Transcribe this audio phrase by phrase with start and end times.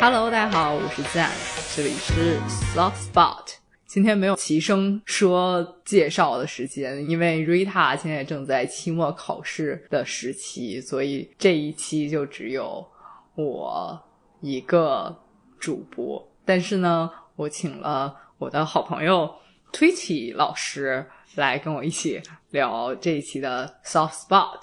[0.00, 1.28] Hello，大家好，我是赞，
[1.74, 2.38] 这里是
[2.72, 3.44] Soft Spot。
[3.84, 12.86] 今天没有齐声说介绍的时间，因为 Rita 现在正在期末考试的时期，所以这一期就只有
[13.34, 14.00] 我
[14.40, 15.20] 一个
[15.58, 16.24] 主播。
[16.44, 19.28] 但是呢，我请了我的好朋友
[19.72, 21.04] Twitty 老师
[21.34, 24.60] 来跟我一起聊这一期的 Soft Spot。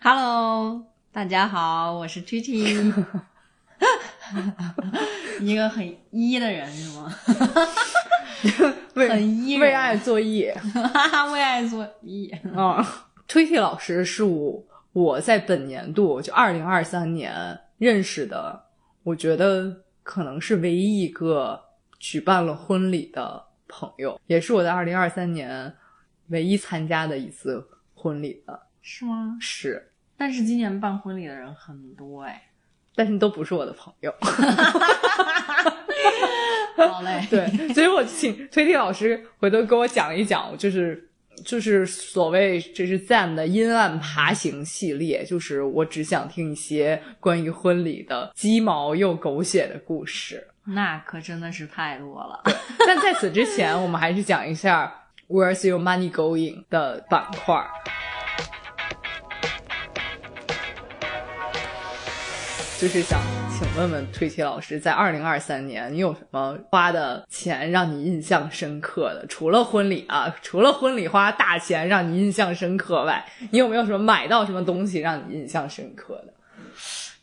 [0.00, 2.94] Hello，大家好，我是 Titi，
[5.40, 7.14] 一个很一的人是吗？
[8.94, 10.56] 为很一为爱作业。
[11.32, 12.32] 为爱作揖。
[12.56, 18.64] 啊，推替老师是我我在本年度就二零二三年认识的，
[19.02, 21.60] 我觉得可能是唯一一个
[21.98, 25.74] 举办了婚礼的朋友，也是我在二零二三年
[26.28, 29.36] 唯一参加的一次婚礼的是吗？
[29.40, 32.50] 是，但是今年办婚礼的人很多哎。
[32.94, 34.14] 但是都不是我的朋友。
[36.76, 41.08] 好嘞， 对，所以我请推替老师回头给我讲一讲，就是
[41.44, 50.48] 就是所谓这是 Zam 的阴暗爬行系列，就是我只想听一些关于婚礼的鸡毛又狗血的故事。
[50.66, 52.42] 那可真的是太多了。
[52.86, 54.92] 但在此之前，我们还是讲一下
[55.28, 57.64] Where's Your Money Going 的板块。
[62.80, 69.24] 就是想请问问推题老师，在二零二三年，你有什么花的钱让你印象深刻的？
[69.26, 76.34] 除了婚礼啊，除了婚礼花大钱让你印象深刻外，你有没有什么买到什么东西让你印象深刻的？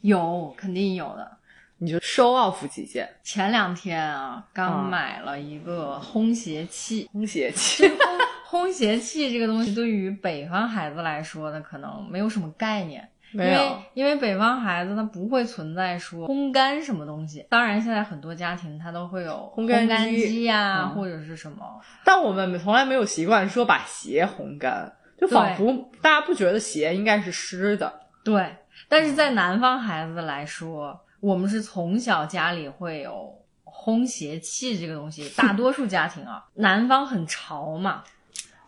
[0.02, 1.30] 有，肯定有的。
[1.78, 7.10] 你就 show off 几件前两天啊，刚啊买了一个烘鞋器。
[7.14, 7.92] 烘鞋器。
[8.50, 13.08] 烘鞋器这个东西对于北方孩子来说呢，可能没有什么概念。
[13.34, 21.80] 因为因为北方孩子他不会存在说烘干什么东西，当然现在很多家庭他都会有烘干干机机呀、嗯或者是什么。
[22.04, 28.02] 但我们从来没有习惯说把鞋烘干，就仿佛大家不觉得鞋应该是湿的。
[28.24, 28.56] 对，
[28.90, 33.34] 但是在南方孩子来说，我们是从小家里会有
[33.64, 38.04] 烘鞋器这个东西，大多数家庭啊， 南方很潮嘛，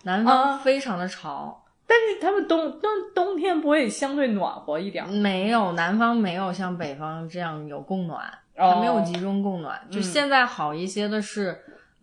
[0.04, 1.63] 南啊方非常的潮。
[1.94, 5.08] 但是他们冬冬冬天不会相对暖和一点儿？
[5.12, 8.26] 没有，南方没有像北方这样有供暖，
[8.58, 8.72] 哦。
[8.74, 9.80] 它没有集中供暖。
[9.92, 11.56] 就嗯现在好一些的是，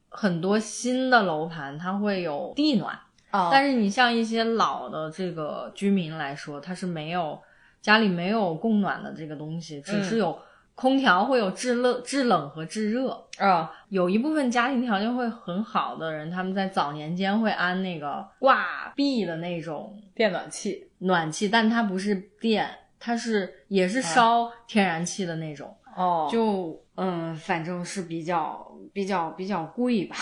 [0.09, 2.97] 很多新的楼盘它会有地暖，
[3.33, 7.41] 啊但是你像一些老的这个居民来说，它是没有
[7.83, 10.39] 家里没有供暖的这个东西，只是有
[10.75, 13.27] 空调会有制冷、制冷和制热。
[13.39, 22.69] 啊有一部分家庭条件会很好的人，他们在早年间会安那个挂壁的那种电暖气暖气，但它不是电，
[23.01, 30.17] 它是也是烧天然气的那种，哦就嗯，反正是比较比较比较贵吧。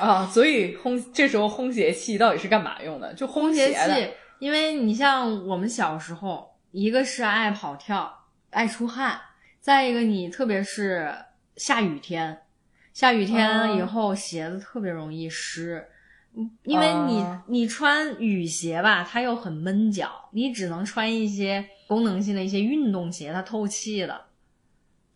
[0.00, 3.12] 啊，所以烘这时候烘鞋器到底是干嘛用的？
[3.14, 8.14] 就烘烘鞋的器，因为你像我们小时候，一个是爱跑跳，
[8.50, 9.18] 爱出汗，
[9.68, 11.14] 再一个你特别是
[11.56, 12.40] 下雨天，
[12.94, 15.86] 下雨天以后鞋子特别容易湿。
[16.34, 24.18] 嗯因为你、啊你穿雨鞋吧，它又很闷脚，你只能穿一些功能性的一些运动鞋，它透气的。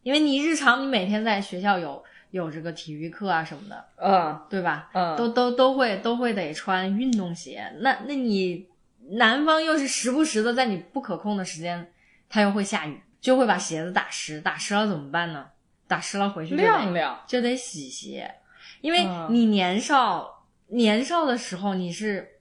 [0.02, 4.90] 因为你日常你每天在学校有有这个体育课啊什么的，嗯对吧？
[4.92, 7.72] 嗯，都都都会都会得穿运动鞋。
[7.80, 8.66] 那那你
[9.12, 11.90] 南方又是时不时的在你不可控的时间，
[12.28, 14.38] 它又会下雨，就会把鞋子打湿。
[14.42, 15.46] 打湿了怎么办呢？
[15.88, 18.34] 打湿了回去晾晾就得洗鞋，
[18.80, 22.40] 因为嗯你年少、年少的时候你是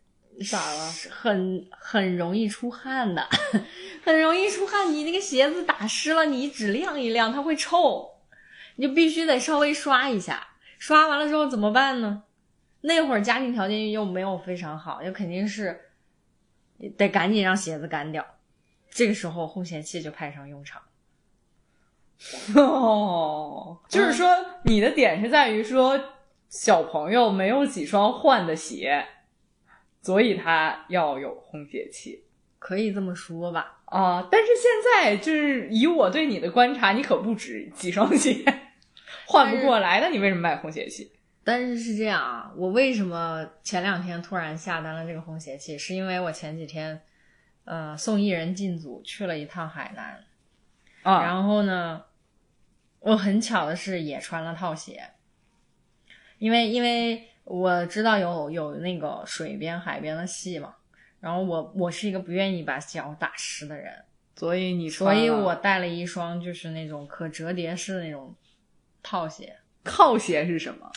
[0.49, 3.27] 咋了很很容易出汗的，
[4.05, 4.93] 很容易出汗。
[4.93, 8.09] 你那个鞋子打湿了，你只晾一晾，它会臭，
[8.77, 10.47] 你就必须得稍微刷一下。
[10.79, 12.23] 刷完了之后怎么办呢？
[12.81, 15.77] 那会儿家庭条件又没有非常好，又肯定是
[16.97, 18.25] 得赶紧让鞋子干掉。
[18.91, 20.79] 这个时候烘鞋器就派上用场。
[22.55, 24.27] 哦，就是说
[24.65, 25.99] 你的点是在于说
[26.49, 29.03] 小朋友没有几双换的鞋，
[30.03, 32.25] 所以他要有烘鞋器。
[32.59, 38.45] 可以这么说吧，啊、但是现在就是以我对你的观察，你可不止几双鞋，
[39.25, 41.11] 换不过来，那你为什么买烘鞋器？
[41.43, 45.75] 但是是这样啊，我为什么前两天突然下单了这个烘鞋器？
[45.75, 47.01] 是因为我前几天，
[47.63, 50.23] 呃，送艺人进组去了一趟海南，
[51.03, 52.03] 啊，然后呢，
[52.99, 55.11] 我很巧的是也穿了套鞋，
[56.39, 60.75] 因为因为我知道有有那个水边海边的戏嘛，
[61.19, 63.93] 然后我我是一个不愿意把脚打湿的人，
[64.35, 68.35] 所以你所以我带了一双就是那种可折叠式的那种
[69.03, 69.55] 套鞋。
[69.83, 70.91] 靠鞋是什么？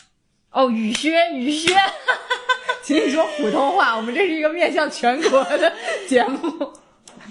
[0.51, 1.73] 哦，雨靴，雨靴。
[2.83, 5.74] 请你说普通话，我们这是一个面向全国的
[6.07, 6.73] 节目。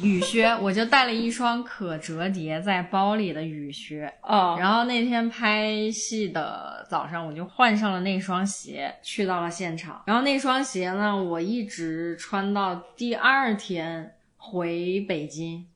[0.00, 4.56] 雨靴，我就带了一双可折叠在包里的雨靴啊。
[4.58, 10.02] 然后那天拍戏的早上，我就换上了那双鞋，去到了现场。
[10.06, 15.66] 然后那双鞋呢，我一直穿到第二天回北京。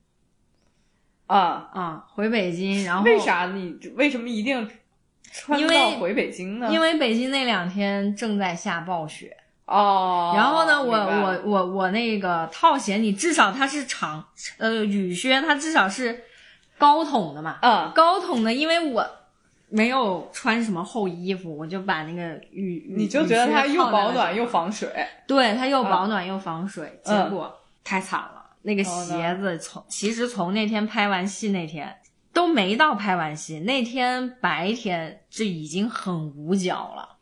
[1.26, 4.68] 啊啊，回北京，然后为啥你为什么一定
[5.30, 6.70] 穿到回北京呢？
[6.72, 9.36] 因为北京那两天正在下暴雪。
[9.68, 14.24] 哦，然后呢，我我我我那个套鞋，你至少它是长，
[14.56, 16.24] 呃，雨靴它至少是
[16.78, 19.06] 高筒的嘛，嗯，高筒的，因为我
[19.68, 24.88] 没有穿什么厚衣服，我就把那个雨，你就觉得它又保暖又防水，
[25.26, 27.54] 对，它又保暖又防水，结果
[27.84, 31.94] 太惨了，那个鞋子从其实从那天拍完戏那天
[32.32, 37.17] 都没到拍完戏那天白天就已经很捂脚了。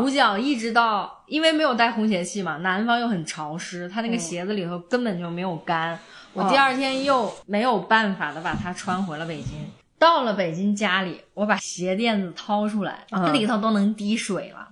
[0.00, 5.98] 捂脚一直到，因为没有带烘鞋器嘛，南方又很潮湿，它那个鞋子里头根本就没有干。
[6.32, 9.66] 我第二天又没有办法的把它穿回了北京。
[9.98, 14.68] 到了北京家里，我把鞋垫子掏出来，里头都能滴水了。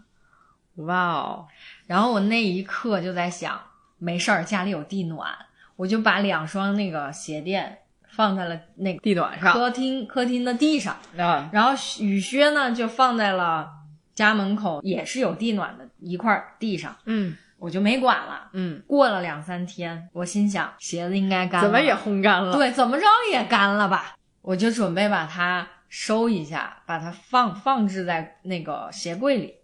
[0.85, 1.47] 哇哦！
[1.87, 3.61] 然后我那一刻就在想，
[3.99, 5.31] 没事儿，家里有地暖，
[5.77, 7.79] 我就把两双那个鞋垫
[8.09, 10.97] 放在了那个地暖上，客厅客厅的地上。
[11.17, 13.71] 啊，然后雨靴呢就放在了。
[14.15, 18.83] 家门口也是有地暖的一块地上，嗯，我就没管了，嗯。
[18.87, 22.53] 过了两三天，我心想鞋子应该干了，怎么也烘干了？
[22.53, 24.17] 对，怎么着也干了吧？
[24.43, 29.55] 我就准备把它收一下，把它放放置在那个鞋柜里。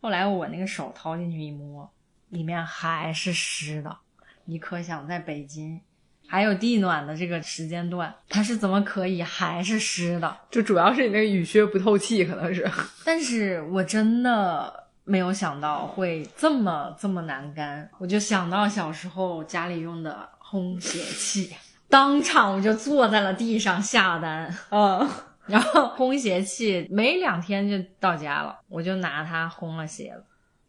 [0.00, 1.90] 后来我那个手掏进去一摸，
[2.28, 3.96] 里面还是湿的。
[4.44, 5.80] 你可想在北京？
[6.28, 10.36] 还有地暖的这个时间段，它是怎么可以还是湿的？
[10.50, 12.68] 就主要是你那个雨靴不透气，可能是。
[13.04, 21.54] 但是我真的没有想到会这么这么难干，我就想到小时候家里用的烘鞋器，
[21.88, 25.08] 当场我就坐在了地上下单，嗯，
[25.46, 30.24] 然后烘鞋器没两天就到家了，我就拿它烘了鞋子，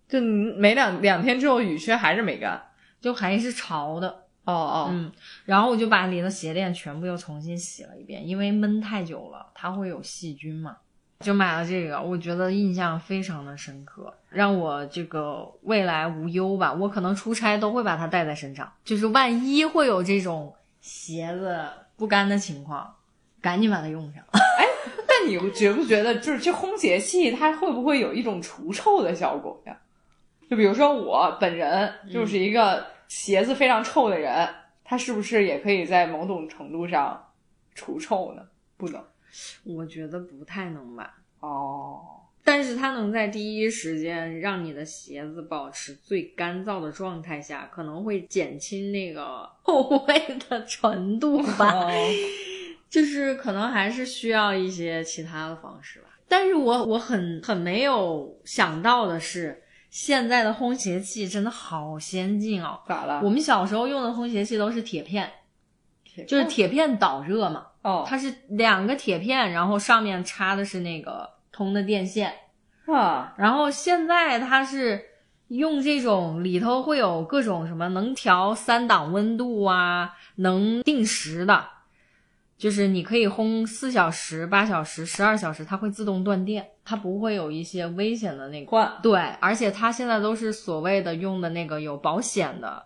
[0.08, 2.62] 就没两两天之后雨靴还是没干，
[3.02, 4.24] 就还是潮的。
[4.48, 5.12] 哦哦，嗯，
[5.44, 10.78] 然后我就把里的鞋垫全部又重新洗了一遍，因为闷太久了，它会有细菌嘛。
[11.20, 16.72] 就买了这个，我觉得印象非常的深刻，让我这个未来无忧吧。
[16.72, 21.68] 我可能出差都会把它带在身上，就是万一会有这种鞋子
[21.98, 22.96] 不干的情况，
[23.42, 24.24] 赶紧把它用上。
[24.32, 24.66] 哎，
[25.10, 29.76] 那你觉不觉得，就是这烘鞋器它会不会有一种除臭的效果呀？
[30.50, 32.96] 就比如说我本人就是一个。
[33.08, 34.48] 鞋子非常臭的人，
[34.84, 37.32] 他是不是也可以在某种程度上
[37.74, 38.42] 除臭呢？
[38.76, 39.04] 不能，
[39.64, 41.18] 我觉得不太能吧。
[41.40, 42.02] 哦，
[42.44, 51.88] 但是它能在第一时间让你的鞋子保持最干燥的状态下，可能会减轻那个 臭味的程度吧。
[52.90, 56.08] 就是可能还是需要一些其他的方式吧。
[56.28, 59.64] 但是我我很很没有想到的是。
[59.98, 62.80] 现在的烘鞋器真的好先进哦！
[62.88, 63.20] 咋了？
[63.24, 65.28] 我们小时候用的烘鞋器都是铁片，
[66.28, 67.66] 就是铁片导热嘛。
[67.82, 72.32] 哦，它是两个铁片，然后上面插的是那个通的电线。
[72.86, 75.04] 啊，然后现在它是
[75.48, 81.66] 用这种里头会有各种什么能调三档温度啊，能定时的。
[82.58, 88.92] 就是你可以烘四小时、八小时、十二小时，它会自动断电，它不会有一些危险的那个换。
[89.04, 92.84] 对，而且它现在都是所谓的用的那个有保险的，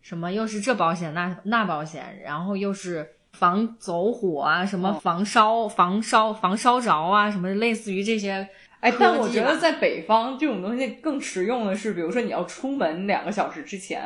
[0.00, 8.48] 什么又是这保险那那保险，然后又是防走火啊，什么防烧、防烧、防烧着啊，什么类似于这些。
[8.80, 14.02] 哎，但我觉得在北方这种东西更实用的是，比如说你要出门两个小时之前。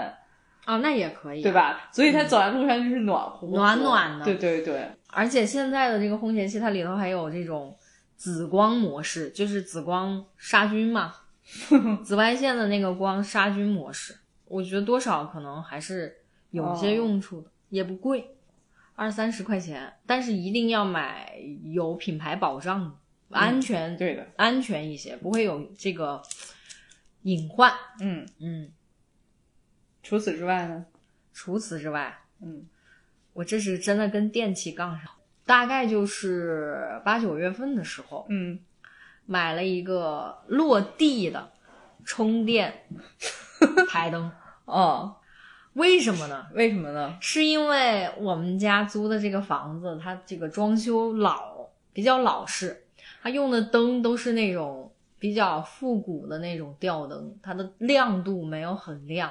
[0.67, 1.89] 啊，那也可以，对吧？
[1.93, 4.25] 所以它走在路上就是暖和暖暖的。
[4.25, 7.75] 对对对，而且现在的这个烘鞋器，它里头还有这种
[8.17, 11.15] 紫光模式，就是紫光杀菌嘛，
[12.05, 14.15] 紫外线的那个光杀菌模式。
[14.45, 16.19] 我觉得多少可能还是
[16.51, 18.37] 有些用处的，也不贵，
[18.95, 22.99] 二三十块钱，但是一定要买有品牌保障、
[23.31, 26.21] 安全对的，安全一些，不会有这个
[27.23, 27.73] 隐患。
[28.01, 28.71] 嗯嗯。
[30.03, 30.85] 除此之外呢？
[31.33, 32.67] 除此之外，嗯，
[33.37, 35.11] 我这是真的跟电器杠上，
[35.45, 38.59] 大概就是八九月份的时候，嗯，
[39.27, 41.51] 买了一个落地的
[42.03, 42.87] 充电
[43.89, 44.33] 台灯。
[44.65, 45.17] 哦，
[45.75, 46.47] 为什么呢？
[46.55, 47.19] 为什么呢？
[47.21, 52.85] 是因为我们家租的这个房子，它这个装修老，比较老式，
[53.23, 59.31] 它用的灯都是那种比较复古的那种吊灯，它的亮度没有很亮，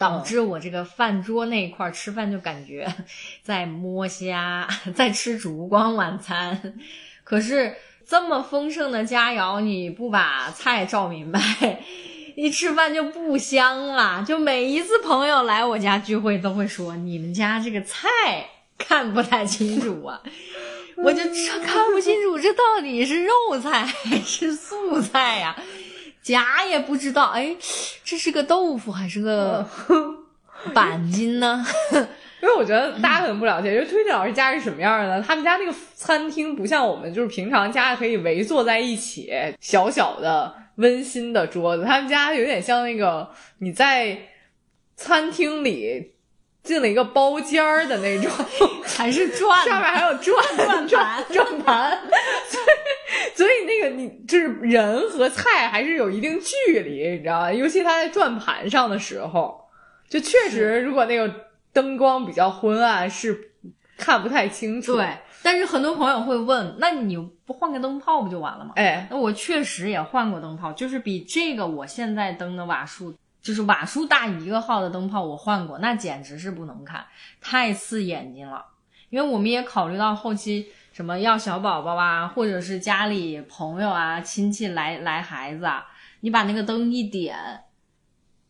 [0.00, 2.90] 导致我这个饭桌那一块儿吃饭就感觉
[3.44, 6.72] 在摸虾，在吃烛光晚餐。
[7.22, 7.76] 可是
[8.08, 11.38] 这么丰盛的佳肴，你不把菜照明白。
[12.34, 18.08] 一吃饭就不香了，就每一次朋友来我家聚会都会说你们家这个菜
[18.78, 20.22] 看不太清楚啊，
[20.96, 21.22] 我就
[21.62, 25.54] 看不清楚这到底是肉菜还是素菜呀，
[26.22, 27.56] 夹也不知道，哎，
[28.04, 29.66] 这是个豆腐还是个
[30.74, 31.64] 板筋呢？
[32.42, 35.20] 因为我觉得大家可能不了解，就推荐老师家是什么样的？
[35.22, 40.54] 他们家那个餐厅不像我们，就是平常家可以围坐在一起，小小的。
[40.76, 44.16] 温馨的桌子，他们家有点像那个你在
[44.96, 46.12] 餐厅里
[46.62, 48.30] 进了一个包间儿的那种，
[48.96, 51.98] 还是转， 上面还有转转盘转盘，
[53.34, 57.52] 所以那个你就是人和菜还是有一定距离，你知道吧？
[57.52, 59.60] 尤其他在转盘上的时候，
[60.08, 61.32] 就确实如果那个
[61.72, 63.52] 灯光比较昏暗，是
[63.96, 64.96] 看不太清楚。
[64.96, 65.08] 对。
[65.42, 68.72] 但是很多朋友会问，那你不换个灯泡不就完了吗？
[68.76, 77.06] 哎，那我确实也换过灯泡，就是比这个我现在灯的瓦数，就是瓦数大一个号的灯泡，我换过，那简直是不能看，
[77.40, 78.62] 太刺眼睛了。
[79.08, 80.66] 因为我们也考虑到后期
[81.00, 85.86] 什么要小宝宝啊，或者是家里朋友啊、亲戚来来孩子啊，
[86.20, 87.34] 你把那个灯一点，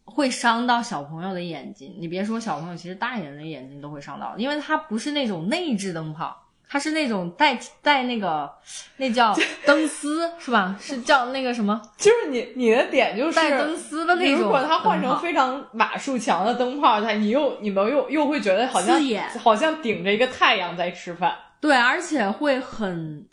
[0.04, 1.94] 会伤到小朋友的眼睛。
[2.00, 6.36] 你别说小朋友，其实大人的眼睛都会伤到，因为它不是那种内置灯泡。
[6.68, 8.52] 它是那种带带那个，
[8.96, 9.32] 那叫
[9.64, 10.76] 灯丝是吧？
[10.80, 11.80] 是叫那个什么？
[11.96, 14.42] 就是你你的点就是带灯丝的那种。
[14.42, 19.00] 如果它换成非常瓦数强的灯泡，它你又你们又又会觉得好像
[19.38, 21.36] 好像顶着一个太阳在吃饭。
[21.60, 23.26] 对，而且会很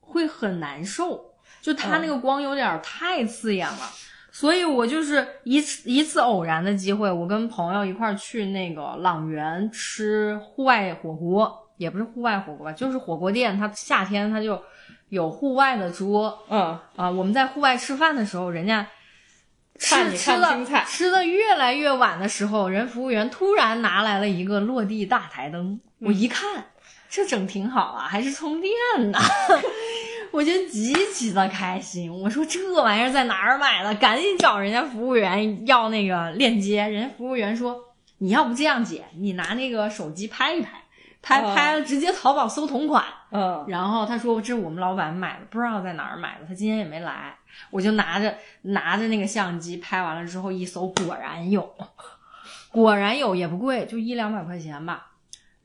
[0.00, 3.90] 会很难受，就它那个光有点太刺眼了。
[4.32, 11.64] 所以我就是一次一次偶然的机会，我跟朋友一块儿去那个朗园吃户外火锅。
[11.78, 13.56] 也不是户外火锅吧，就是火锅店。
[13.56, 14.60] 它夏天它就
[15.10, 18.84] 有户外的桌，嗯啊，我们在户外吃饭的时候，人家
[19.78, 26.64] 吃吃的吃的越来越晚的时候，人服务员突然拿来了一个落地大台灯，我一看，
[27.10, 28.72] 这整挺好啊，还是充电
[29.10, 29.18] 的，
[30.30, 32.12] 我就极其的开心。
[32.12, 33.94] 我说这玩意儿在哪儿买的？
[33.94, 36.86] 赶紧找人家服务员要那个链接。
[36.86, 37.76] 人家服务员说，
[38.18, 40.82] 你要不这样姐，你拿那个手机拍一拍。
[41.20, 43.04] 拍拍了，直接淘宝搜同款。
[43.32, 47.34] 嗯，然后他说这是我们老板买的，不知道在哪儿买的，他今天也没来。
[47.70, 51.74] 我就拿着拿着那个相机拍完了之后一搜，果然有，
[52.70, 55.07] 果然有，也不贵，就一两百块钱吧。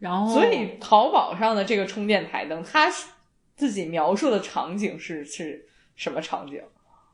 [0.03, 2.91] 然后，所以淘宝上的这个充电台灯，它
[3.55, 6.61] 自己描述的场景是是什么场景？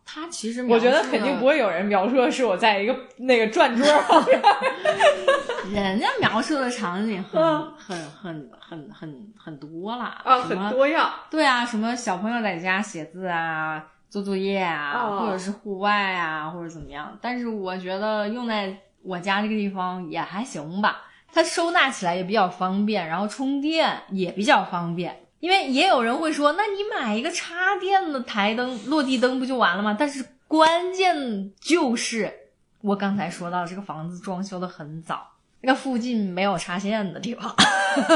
[0.03, 4.41] 它其实我觉得肯定不会有人描述的是我在一个那个转桌旁边。
[5.71, 7.39] 人家描述的场景很
[7.75, 11.13] 很很很很很多啦，啊，很多样。
[11.29, 17.15] 对啊，什么小朋友在家写字啊、做作业啊，或者是户外啊，或者怎么样。
[17.21, 25.25] 但是我觉得用在我家这个地方也还行吧，它收纳起来也比较方便，然后充电也比较方便。
[25.39, 29.95] 因为也有人会说，那你买一个插电的台灯、落地灯不就完了吗？
[29.97, 32.33] 但是关键就是
[32.81, 35.25] 我刚才说到，这个房子装修的很早，
[35.61, 37.55] 那个附近没有插线的地方。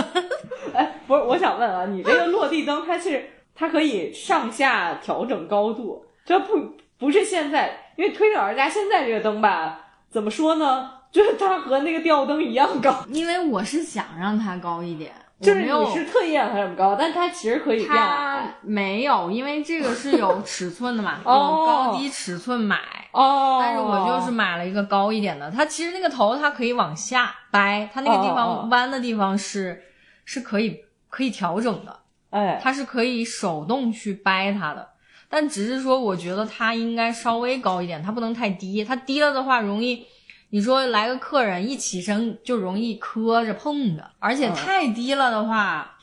[0.75, 9.79] 哎，不是，我想问啊，你这个落地灯，它是它可以上下调整高度，这不不是现在，因为推特老师家现在这个灯吧，
[10.09, 10.91] 怎么说呢？
[11.13, 15.13] 就是它和那个吊灯一样高，因为我是想让它高一点。
[15.39, 18.55] 就是你是特意让它这么高，但它其实可以变矮。
[18.61, 22.79] 没有，因为这个是有尺寸的嘛， 有高低尺寸买。
[23.11, 23.59] 哦。
[23.61, 29.83] 但是我就是买了一个高一点的，它其实那个头它可以往下掰，它那个地方弯的地方是
[30.25, 30.79] 是可以
[31.09, 31.99] 可以调整的。
[32.31, 32.59] 哎。
[32.63, 34.87] 它是可以手动去掰它的，
[35.29, 40.07] 但只是说我觉得它应该稍微高一点，它不能太低，它低了的话容易。
[40.53, 45.97] 你说来个客人一起身就容易磕着碰着，而且太低了的话，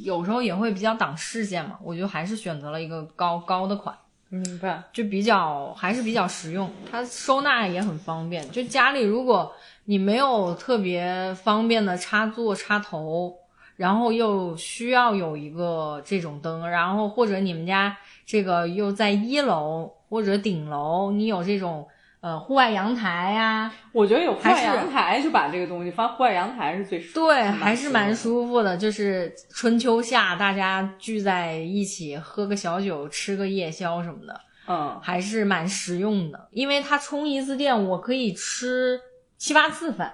[0.00, 1.78] 有时候也会比较挡视线嘛。
[1.80, 3.96] 我就还是选择了一个高高的款，
[4.28, 4.82] 明白？
[4.92, 8.50] 就比较还是比较实用，它收纳也很方便。
[8.50, 9.52] 就家里如果
[9.84, 13.32] 你没有特别方便的插座插头，
[13.76, 21.86] 然后又需要有一个这种灯，然后或者你们家这个又在一楼或者顶楼，你有这种。
[22.26, 28.76] 呃户外阳台呀、我觉得有户外阳台就把这个东西放户外阳台是最舒服对，还是蛮舒服的。
[28.76, 34.40] 就是春秋夏大家聚在一起喝个小酒，吃个夜宵什么，的。
[34.66, 36.48] 嗯，还是蛮实用的。
[36.50, 39.00] 因为它充一次电，我可以吃
[39.38, 40.12] 七八次饭，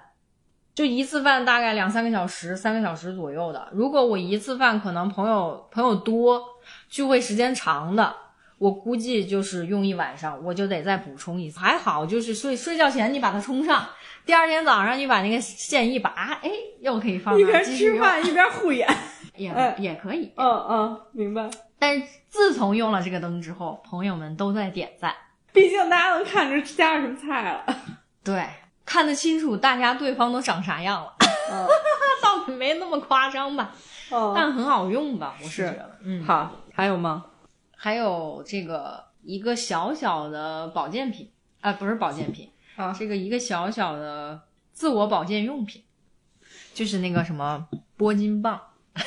[0.75, 3.69] 就一次饭大概两三个小时，三个小时左右的。
[3.73, 6.42] 如果我一次饭可能朋友朋友多，
[6.90, 8.14] 聚会时间长的。
[8.62, 11.59] 我估计就是用一晚上，我就得再补充一次。
[11.59, 13.85] 还好，就是睡睡觉前你把它充上，
[14.25, 16.49] 第二天早上你把那个线一拔，哎，
[16.81, 18.88] 又可以放一边吃饭一边护眼。
[19.35, 20.31] 也 哎也可以。
[20.37, 21.50] 嗯嗯，明白。
[21.76, 25.12] 但是自从用了这个灯之后，朋友们都在点赞，
[25.52, 27.64] 毕竟大家能看着加上什么菜了。
[28.23, 28.47] 对，
[28.87, 31.12] 看得清楚大家对方都长啥样了，
[31.50, 31.66] 嗯
[32.23, 33.73] 倒没那么夸张吧，
[34.12, 37.25] 嗯，但很好用吧，我是是觉得，嗯，好，还有吗？
[37.84, 41.28] 还有这个一个小小的保健品
[41.60, 44.40] 啊、不是保健品， 啊这个一个小小的
[44.72, 45.82] 自我保健用品，
[46.72, 48.60] 就是那个什么拨筋棒。
[48.94, 49.02] 哎，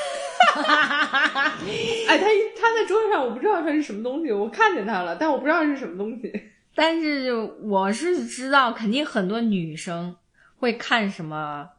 [2.17, 2.25] 它
[2.59, 6.33] 它在桌子上，我不知道它是什么东西，我看见它了，但我不知道是什么东西。
[6.75, 10.13] 但是我是知道，肯定很多女生
[10.57, 11.69] 会看什么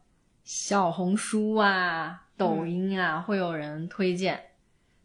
[0.45, 4.43] 小红书啊、抖音啊，会有人推荐。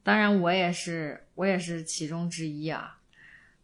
[0.03, 2.99] 当然，我也是，我也是其中之一啊。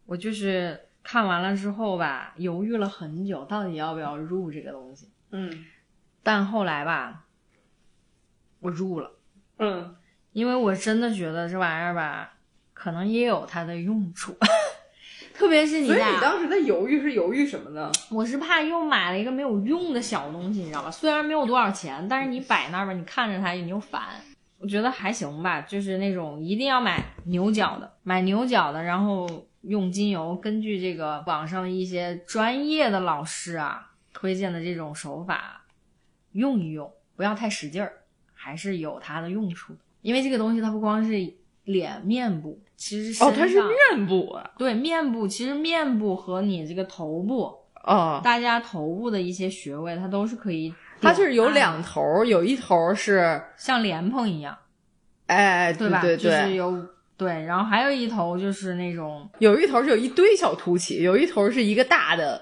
[0.04, 5.08] 我就是看完了之后吧，犹豫了很久，到底要不要入这个东西。
[5.30, 5.64] 嗯
[6.24, 7.24] 但后来吧，
[8.58, 9.12] 我入了，
[9.58, 9.94] 嗯，
[10.32, 12.34] 因为我真的觉得这玩意儿吧，
[12.74, 14.36] 可能也有它的用处，
[15.32, 17.92] 特别是你所以你当时在犹豫是犹豫什么呢？
[18.10, 20.90] 我是怕又买了一个没有用的小东西，你知道吧？
[20.90, 24.02] 虽然没有多少钱，但是你摆那儿吧，你看着它你又烦。
[24.60, 29.28] 我觉得还行吧，就是那种一定要买牛角的，买牛角的，然后
[29.62, 35.64] 用精油，根据这个网上的一些专业的老师啊推荐的这种手法
[36.32, 37.92] 用一用，不要太使劲儿，
[38.34, 39.78] 还是有它的用处的。
[40.02, 41.34] 因为这个东西它不光是
[41.64, 44.50] 脸面部，其实身哦，它是上面部啊。
[44.58, 47.54] 对面部，其实面部和你这个头部。
[47.84, 54.56] 哦，大家头部的一些穴位，它都是可以，它就是有两，头儿，有一头儿是，像莲蓬一样，
[55.26, 56.00] 哎，对吧？
[56.02, 62.40] 对就是，有对，然后还有一头就是那种，有一头儿是有一堆小凸起，有一头儿是一个大的，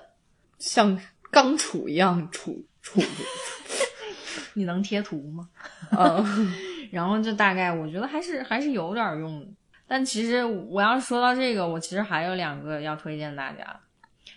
[0.59, 0.99] 像
[1.31, 3.03] 钢杵一样杵杵住。
[4.55, 5.49] 你能贴图吗？
[5.91, 6.53] 嗯
[6.91, 9.47] 然后就大概我觉得还是还是有点用的。
[9.89, 13.79] 但其实我要说到这个，我其实还有两个要推荐大家，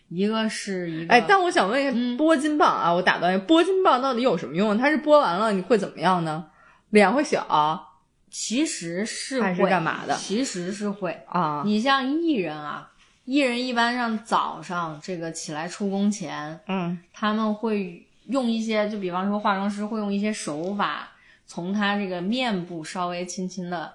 [0.09, 4.77] 一个是一个，哎，但我想问一下，嗯拨筋棒啊，我打断一下，拨筋棒到底有什么用？
[4.77, 6.47] 它是拨完了你会怎么样呢？
[6.89, 7.85] 脸会小
[8.31, 11.23] 其实是还是会干嘛的其实是会。
[11.27, 11.63] 啊？
[11.65, 12.91] 你像艺人啊，
[13.25, 21.09] 艺人一般上早上这个起来出工前，嗯他们会用一些，就比方说化妆师会用一些手法，
[21.45, 23.93] 从他这个面部稍微轻轻的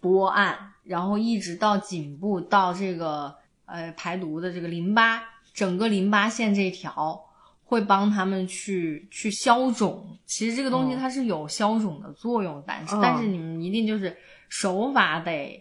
[0.00, 3.34] 拨按，然后一直到颈部到这个
[3.74, 7.20] 呃排毒的这个淋巴，整个淋巴线这条
[7.64, 10.16] 会帮他们去去消肿。
[10.24, 14.16] 其实这个东西哦它是有消肿的作用，但是、哦但是你们一定就是
[14.48, 15.60] 手法得。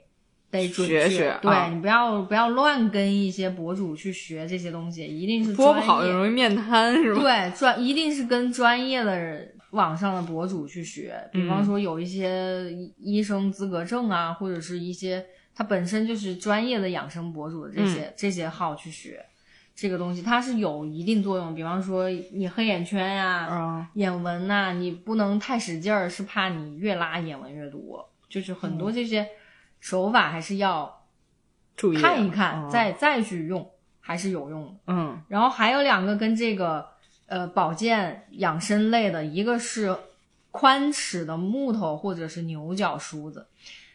[0.53, 7.21] 得准确，学学对、啊你不要不要乱跟一些博主去学这些东西，一定是拨不好就容易面瘫是吧？
[7.21, 19.23] 对，专一定是跟专业的网上的博主去学，比方说有一些医医生资格证啊，或者是一些他本身就是专业的养生博主的这些、这些号去学
[19.75, 21.55] 这个东西，它是有一定作用。
[21.55, 28.09] 比方说你黑眼圈呀、啊，眼纹呐、你不能太使劲儿，是怕你越拉眼纹越多。
[28.29, 29.27] 就是很多这些
[29.79, 31.05] 手法还是要
[31.75, 34.73] 注意看一看，嗯再再去用，还是有用的。
[34.87, 36.87] 嗯然后还有两个跟这个
[37.27, 39.95] 呃保健养生类的，一个是
[40.49, 43.47] 宽齿的木头或者是牛角梳子，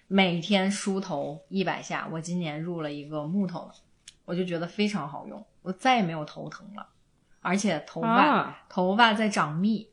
[0.09, 2.09] 每天梳头一百下。
[2.11, 3.75] 我今年入了一个木头的，
[4.25, 6.89] 我就觉得非常好用，我再也没有头疼了，
[7.41, 9.89] 而且头发、啊头发在长密。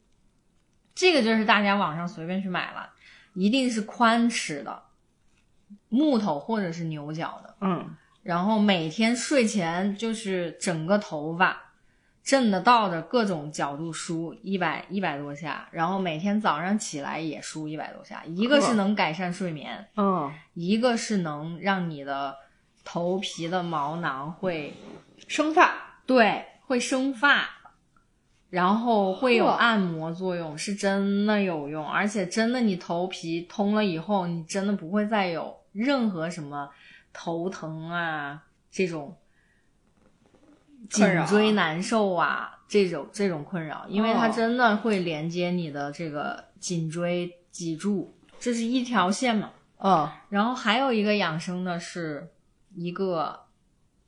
[0.95, 2.89] 这个就是大家网上随便去买了，
[3.33, 4.83] 一定是宽齿的
[5.89, 7.55] 木头或者是牛角的。
[7.61, 11.64] 嗯然后每天睡前就是整个头发
[12.25, 18.23] 正的倒的各种角度梳一百一百多下，然后每天早上起来也梳一百多下。
[18.25, 22.35] 一个是能改善睡眠，嗯，一个是能让你的
[22.83, 24.73] 头皮的毛囊会
[25.27, 27.47] 生发对会生发，
[28.49, 36.71] 然后会有按摩作用，是真的有用，而且真的你头皮通了以后，你真的不会再有任何什么
[37.13, 39.15] 头疼啊这种
[40.89, 44.33] 颈椎难受啊这种这种困扰，因为它哦。
[44.35, 49.51] 真的会连接你的这个颈椎脊柱，这是一条线嘛。
[49.77, 52.29] 啊，然后还有一个养生的是
[52.73, 53.41] 一个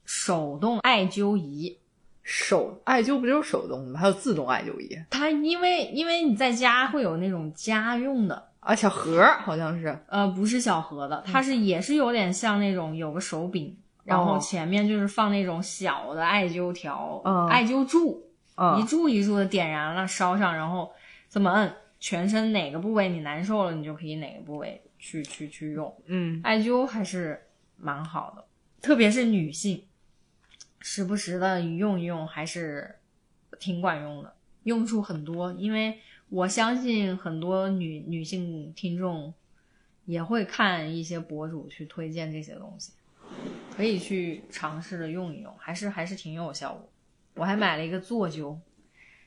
[0.06, 1.78] 手动艾灸仪，
[2.24, 4.00] 手艾灸不就是手动的吗？
[4.00, 4.98] 还有自动艾灸仪？
[5.10, 9.98] 它因为因为你在家会有那种家用的，啊，小盒儿好像是。
[10.08, 20.90] 呃，不是小盒的，它是也是有点像那种有个手柄，然后哦前面就是放那种小的艾灸条、嗯艾灸柱，一嗯柱一柱的点燃了，烧上，然后
[21.30, 25.94] 这么摁，全身哪个部位你难受了，你就可以哪个部位去去去用。
[26.06, 28.46] 嗯艾灸还是蛮好的，
[28.82, 29.84] 特别是女性，
[30.80, 32.96] 时不时的用一用还是
[33.60, 35.52] 挺管用的，用处很多。
[35.52, 39.34] 因为我相信很多女女性听众
[40.06, 42.94] 也会看一些博主去推荐这些东西，
[43.78, 46.90] 可以去尝试着用一用，还是还是挺有效果。
[47.36, 48.58] 我还买了一个坐灸，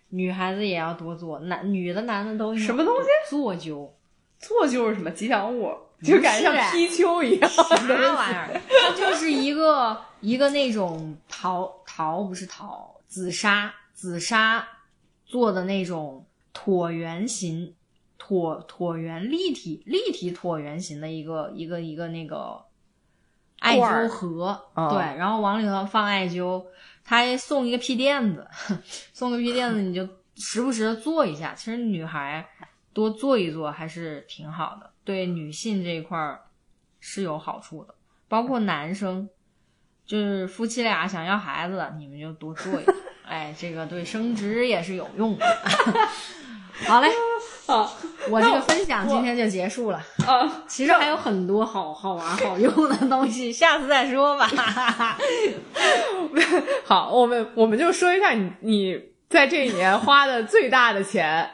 [0.08, 3.08] 女孩子也要多做，男女的男的都什么东西？
[3.30, 3.88] 坐灸。
[4.40, 7.48] 坐灸是什么吉祥物，就感觉像是貔貅一样。
[7.48, 8.60] 什么玩意儿？
[8.68, 14.66] 它就是一个一个那种桃桃不是桃，紫砂紫砂
[15.26, 17.72] 做的那种椭圆形
[18.18, 22.64] 椭椭圆立体立体椭圆形的一个一个一个那个
[23.60, 26.64] 艾灸盒，哦对，然后往里头放艾灸，
[27.04, 28.46] 他还送一个屁垫子，
[29.14, 31.54] 送个屁垫子你就时不时的坐一下。
[31.54, 32.46] 其实女孩
[32.92, 36.40] 多坐一坐还是挺好的，对女性这一块儿
[36.98, 37.94] 是有好处的。
[38.28, 39.28] 包括男生，
[40.06, 42.94] 就是夫妻俩想要孩子的，你们就多坐一坐，
[43.26, 45.46] 哎，这个对生殖也是有用的。
[46.86, 47.08] 好嘞，
[47.72, 47.92] 啊
[48.28, 50.02] 我这个分享今天就结束了。
[50.26, 50.62] 啊！
[50.68, 54.50] 其实还有很多好好玩、好用的东西，下次再说吧。
[56.84, 61.50] 好，我们我们就说一下你你在这一年花的最大的钱，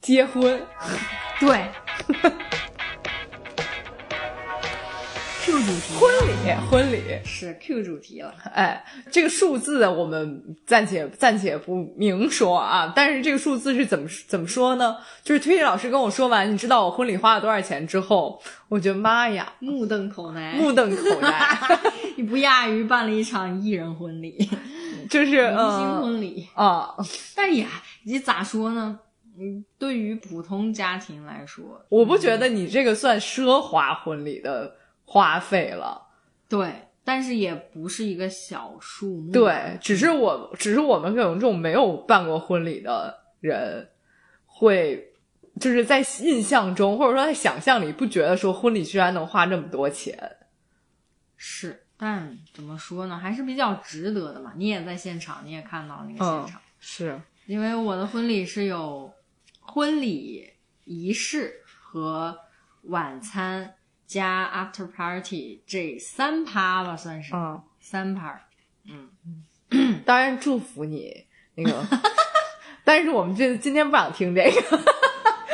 [0.00, 0.62] 结婚。
[1.40, 1.66] 对
[5.60, 8.34] ，Q 主题婚礼，婚礼，是 Q 主题了。
[8.54, 14.96] 哎，这个数字我们暂且暂且不明说啊，但是这个数字是怎么怎么说呢？
[15.22, 21.58] 就是推理老师跟我说完，你知道我婚礼花了多少钱之后，我觉得妈呀，目瞪口呆，目瞪口呆，
[22.16, 24.48] 你不亚于办了一场艺人婚礼、
[25.10, 26.48] 就是明星嗯婚礼。
[26.54, 26.94] 啊，
[27.36, 27.66] 但也
[28.04, 28.98] 你咋说呢？
[29.38, 34.74] 嗯，对于普通家庭来说，我不觉得你这个算奢华婚礼的
[35.10, 36.06] 花费了。
[36.48, 39.32] 对，但是也不是一个小数目。
[39.32, 43.88] 对，只是我，只是我们可能这种没有办过婚礼的人，
[44.46, 45.12] 会
[45.58, 50.36] 就是在印象中，或者说在想象里，不觉得说婚礼居然能花这么多钱。
[51.36, 54.52] 是，但怎么说呢，还是比较值得的嘛。
[54.56, 59.12] 你也在现场，你也看到那个现场，是，因为我的婚礼是有
[59.58, 60.52] 婚礼
[60.84, 62.38] 仪式和
[62.82, 63.74] 晚餐
[64.10, 68.40] 加 after party 这三趴吧，算是、嗯，三趴。
[68.84, 69.08] 嗯
[70.04, 71.14] 当然祝福你
[71.54, 71.86] 那个，
[72.82, 74.78] 但是我们这今天不想听这个。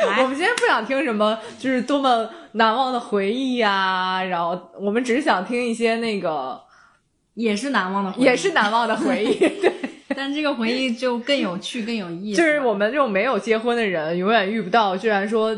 [0.07, 6.59] 来 我们今天不想听什么，就是多么难忘的回忆呀、然后我们只是想听一些那个，
[7.35, 9.37] 也是难忘的回忆，也是，难忘的回忆。
[9.61, 9.71] 对，
[10.15, 12.37] 但这个回忆就更有趣、更有意思。
[12.41, 15.55] 就是我们这种没有结婚的人，永远遇不到，居然说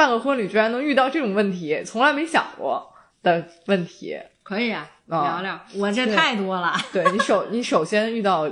[0.00, 2.90] 办个婚礼居然能遇到这种问题，从来没想过
[3.22, 4.18] 的问题。
[4.42, 6.74] 可以啊，啊聊聊，我这太多了。
[6.90, 8.48] 对 你首你首先遇到，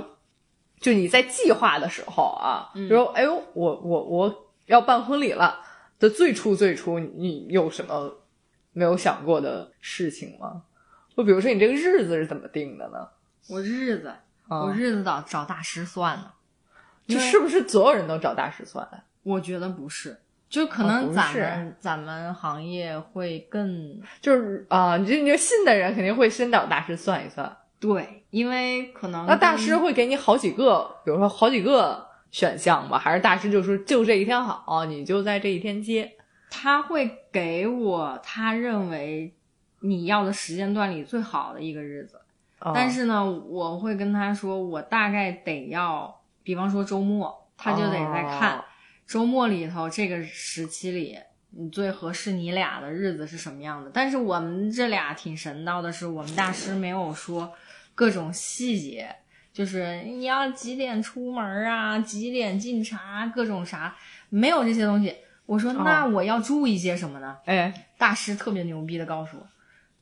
[0.79, 5.59] 就你在计划的时候啊，嗯比如哎呦，我我我要办婚礼了
[5.97, 8.15] 的最初最初，你有什么
[8.71, 10.61] 没有想过的事情吗？
[11.17, 13.07] 就比如说你这个日子是怎么定的呢？
[13.47, 14.09] 我日子，
[14.47, 16.31] 啊我日子找找大师算的，
[17.07, 19.01] 因为这是不是所有人都找大师算的？
[19.23, 27.55] 我觉得不是，就可哦能咱们、咱们行业会更就是啊，你这你就信的人肯定会先找大师算一算。
[27.79, 32.97] 对，因为可能那大师会给你好几个，比如说好几个选项吧？
[32.97, 36.11] 还是大师就说就这一天好，你就在这一天接？
[36.49, 39.33] 他会给我他认为
[39.81, 42.19] 你要的时间段里最好的一个日子，
[42.59, 48.63] 哦但是呢，我会跟他说，我大概得要，比方说周末，他就得在看、哦
[49.09, 51.17] 周末里头这个时期里，
[51.49, 53.89] 你最合适你俩的日子是什么样的。
[53.91, 57.51] 但是我们这俩挺神叨的是，我们大师没有说
[57.95, 59.15] 各种细节，
[59.51, 63.95] 就是你要几点出门啊，几点进茶，各种啥，
[64.29, 65.15] 没有这些东西。
[65.47, 67.35] 我说哦那我要注意些什么呢？
[67.45, 69.47] 哎，大师特别牛逼的告诉我，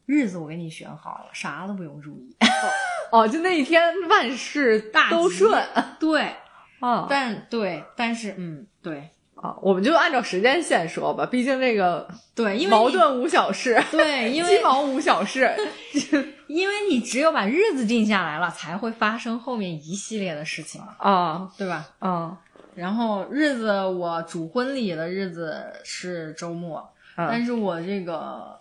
[0.05, 2.35] 日子我给你选好了，啥都不用注意。
[3.13, 5.65] 哦，就那一天万事大吉都顺
[5.97, 6.35] 对，
[6.79, 15.53] 啊但对，但是嗯，对啊，我们就按照时间线说吧，毕竟这个对，因为矛盾无小事，对，因为 鸡毛无小事。
[16.47, 21.89] 因为你只有把日子定下来了，才会发生后面一系列的事情，啊对吧？
[21.99, 22.37] 啊
[22.73, 28.59] 然后日子我主婚礼的日子是周末，但嗯是我这个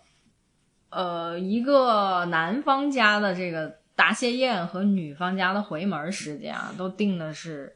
[0.91, 7.76] 呃一个男方家的这个答谢宴和女方家的回门时间啊，都定的是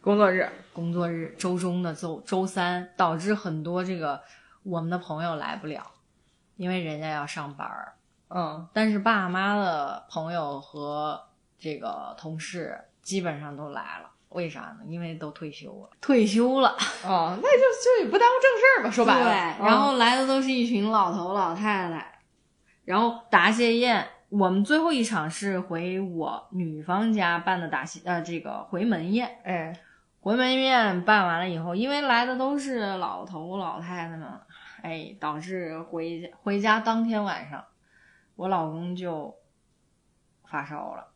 [0.00, 4.20] 工作日工作日周中的周周三，导致很多这个
[4.62, 5.82] 我们的朋友来不了，
[6.56, 7.92] 因为人家要上班儿。
[8.32, 11.20] 嗯但是爸妈的朋友和
[11.58, 14.78] 这个同事基本上都来了，为啥呢？
[14.86, 16.68] 因为都退休了，退休了。
[17.04, 19.24] 哦，那就就也不耽误正事儿吧，说白了。
[19.24, 22.20] 对，然后来的都是一群老头老太太，
[22.84, 29.76] 然后答谢宴，我们最后一场是回我女方家办的答谢呃这个回门宴，哎，
[30.20, 34.40] 回门宴办完了以后，因为来的都是老头老太太们，
[34.82, 37.64] 哎，导致回回家当天晚上，
[38.36, 39.34] 我老公就
[40.44, 41.09] 发烧了，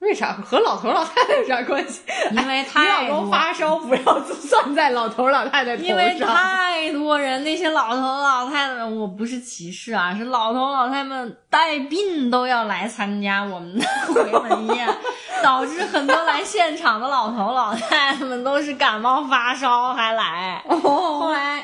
[0.00, 2.02] 为啥和老头老太太有啥关系？
[2.30, 6.16] 因为你老公发烧不要算在老头老太太头 因为。
[6.18, 13.84] 太多人，那些老头老太太们，我不是歧视啊，是老头老太太们带病都要来参加我们的
[14.14, 14.88] 回门宴，
[15.42, 20.62] 导致很多来现场的老头老太太们都是感冒发烧还来。
[20.68, 21.62] 后哦，来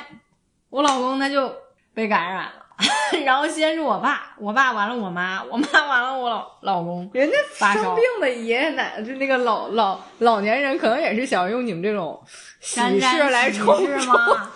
[0.71, 1.53] 我老公他就
[1.95, 2.64] 被感染了，
[3.25, 7.09] 然后先是我爸，我爸完了我妈，我妈完了我老老公。
[7.15, 12.21] 人家生病的爷爷奶奶，就那个老老老年人，可能也是想用你们这种
[12.61, 13.87] 喜沾沾事来喜冲冲。
[14.01, 14.51] 事吗？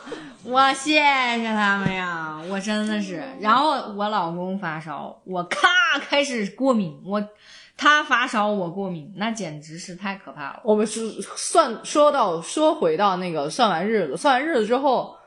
[0.44, 3.22] 我谢谢他们呀，我真的是。
[3.40, 5.68] 然后我老公发烧，我咔
[6.00, 7.22] 开始过敏，我
[7.76, 10.60] 他发烧我过敏，那简直是太可怕了。
[10.64, 15.17] 我们是算说到说回到那个算完日子，算完日子之后，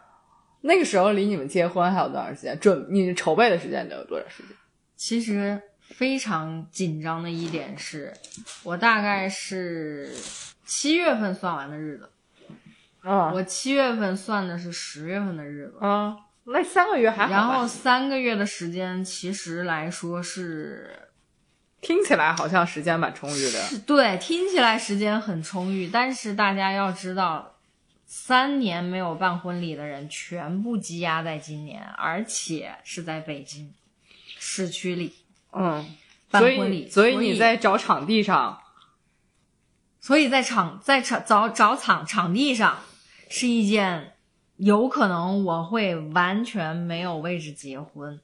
[0.61, 2.57] 那个时候离你们结婚还有多长时间？
[2.59, 4.55] 准你筹备的时间得有多长时间？
[4.95, 8.13] 其实非常紧张的一点是，
[8.63, 10.15] 我大概是
[10.65, 12.09] 七月份算完的日子，
[13.01, 15.77] 啊我七月份算的是十月份的日子。
[15.85, 21.09] 啊，那三个月还好然后三个月的时间，其实来说是
[21.81, 23.59] 听起来好像时间蛮充裕的。
[23.63, 27.55] 是对，听起来时间很充裕，但是大家要知道，
[28.13, 33.73] 三年没有办婚礼的人全部积压在今年，而且是在北京
[34.37, 35.13] 市区里
[35.53, 35.81] 嗯，
[36.29, 38.59] 所办婚礼，以所以你在找场地上，
[40.01, 42.79] 所以在场在场找找场场地上
[43.29, 44.15] 是一件
[44.57, 48.19] 有可能我会完全没有位置结婚。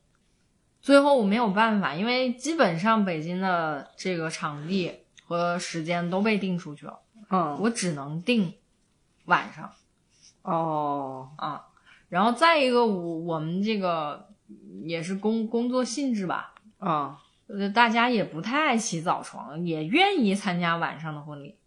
[0.81, 4.91] 最后我没有办法，因为基本上北京的这个场地
[5.25, 8.53] 和时间都被定出去了，嗯，我只能定
[9.27, 9.71] 晚上。
[10.41, 11.67] 哦，啊，
[12.09, 14.29] 然后再一个，我我们这个
[14.83, 21.57] 也是工工作性质吧，啊，呃，大家也不太爱起早床，也愿意参加晚上的婚礼，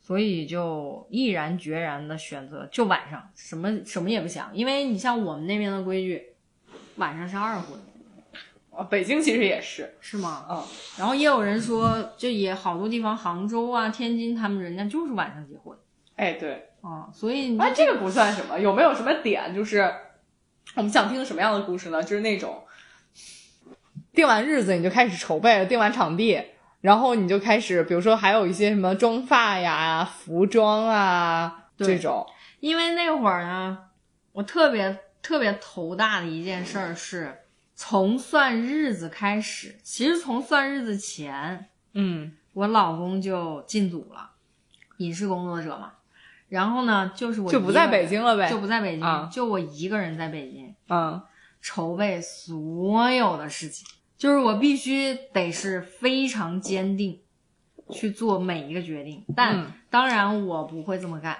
[0.00, 6.34] 所以就毅然决然的选择就晚上，什么什么也不想，因为你像我们那边的规矩，
[6.96, 7.78] 晚上是二婚，
[8.70, 10.46] 哦北京其实也是，是吗？
[10.50, 10.64] 嗯，
[10.98, 15.78] 然后也有人说，就也好多地方，杭州啊、天津，他们人家就是晚上结婚。
[16.16, 19.52] 哎，对，啊，所以你啊，这个不算什么，有没有什么点？
[19.52, 19.92] 就是
[20.76, 22.00] 我们想听什么样的故事呢？
[22.00, 22.62] 就是那种
[24.12, 26.40] 定完日子你就开始筹备了，定完场地，
[26.82, 32.24] 然后你就开始，比如说还有一些什么妆发呀、服装啊这种，
[32.60, 33.78] 因为那会儿呢，
[34.30, 37.40] 我特别特别头大的一件事儿是，
[37.74, 44.30] 从算日子开始，其实从算日子前，嗯我老公就进组了，
[44.98, 45.94] 影视工作者嘛。
[46.48, 51.20] 然后呢，就是我就不在北京了呗就不在北京，啊就我一个人在北京嗯
[51.60, 57.18] 筹备所有的事情，就是我必须得是非常坚定
[57.90, 59.24] 去做每一个决定。
[59.34, 61.34] 但、嗯当然我不会这么干，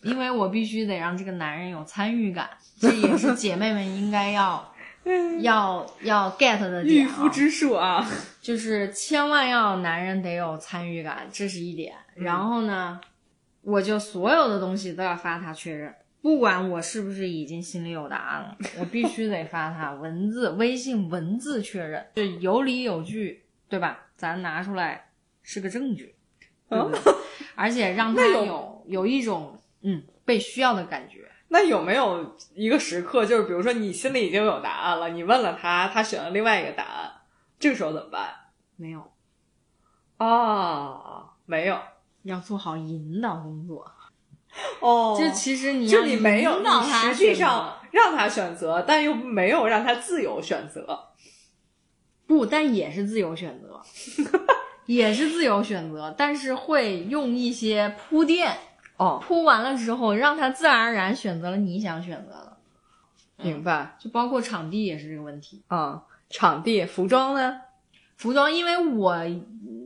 [0.00, 4.74] 因为我必须得让这个男人有参与感，这也是姐妹们应该要
[5.40, 7.08] 要要 get 的点、啊。
[7.08, 8.04] 御夫之术啊，
[8.40, 11.94] 就是千万要男人得有参与感，这是一点。
[12.14, 13.00] 然后呢，
[13.62, 24.06] 我就所有的东西都要发他确认，不管我是不是已经心里有答案了，我必须得发他文字、微信文字确认，就有理有据，对吧？
[24.16, 25.10] 咱拿出来
[25.42, 26.14] 是个证据，
[26.68, 27.00] 对不对？
[27.54, 31.28] 而且让他有有有一种嗯被需要的感觉。
[31.48, 37.12] 那有没有一个时刻，就是比如说你心里已经有答案了，你问了他，他选了另外一个答案，
[37.58, 38.34] 这个时候怎么办？
[38.76, 39.12] 没有，
[40.16, 41.78] 啊，没有
[42.22, 43.90] 要做好引导工作。
[44.80, 51.08] 哦 就其实你就要你没有，实际上让他选择，但又没有让他自由选择。
[52.26, 53.80] 不，但也是自由选择，
[54.86, 58.54] 也是自由选择，但是会用一些铺垫，
[58.96, 62.56] 哦，铺完了之后，让他自然而然选择了你想选择的，
[63.44, 63.96] 明白。
[63.98, 65.62] 就包括场地也是这个问题。
[65.70, 67.60] 嗯，场地、服装呢？
[68.16, 69.81] 服装，因为我嗯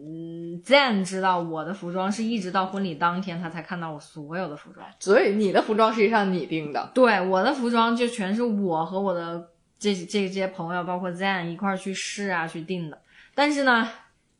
[0.66, 4.84] Zen 知道我的服装是一直到婚礼当天他才看到我所有的服装。
[4.98, 6.90] 所以你的服装实际上你定的。
[6.92, 13.00] 对，我的服装就全是我和我的这这些朋友，包括 Zen 一块儿去试啊去定的。
[13.32, 13.88] 但是呢，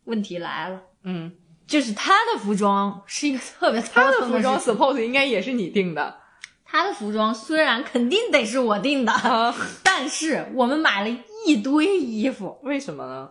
[0.04, 1.30] 问题来了，嗯，
[1.66, 6.16] 就是他的服装是一个特别他的服装 suppose 应该也是你定的。
[6.64, 13.30] 他的服装虽然肯定得是我定的，啊，但是我们买了一堆衣服，为什么呢？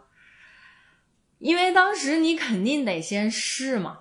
[1.40, 4.00] 因为当时你肯定得先试嘛，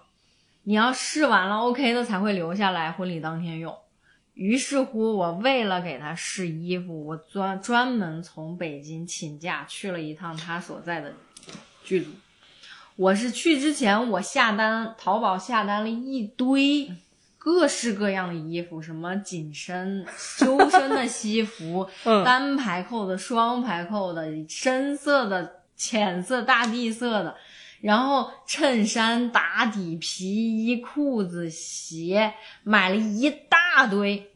[0.63, 3.77] 你要试完了 OK 的才会留下来婚礼当天用。
[4.35, 11.13] 于是乎，我为了给他试衣服，我专专门从北京请假去了一趟他所在的
[11.85, 12.11] 剧组。
[12.97, 16.91] 我是去之前，我下单淘宝下单了一堆
[17.39, 27.37] 各式各样的衣服，什么紧身、修身的西服， 嗯单排扣的、双排扣的、深色的、浅色、大地色的，
[27.83, 34.31] 然后衬衫、打底、皮衣、裤子、鞋，买了一大堆。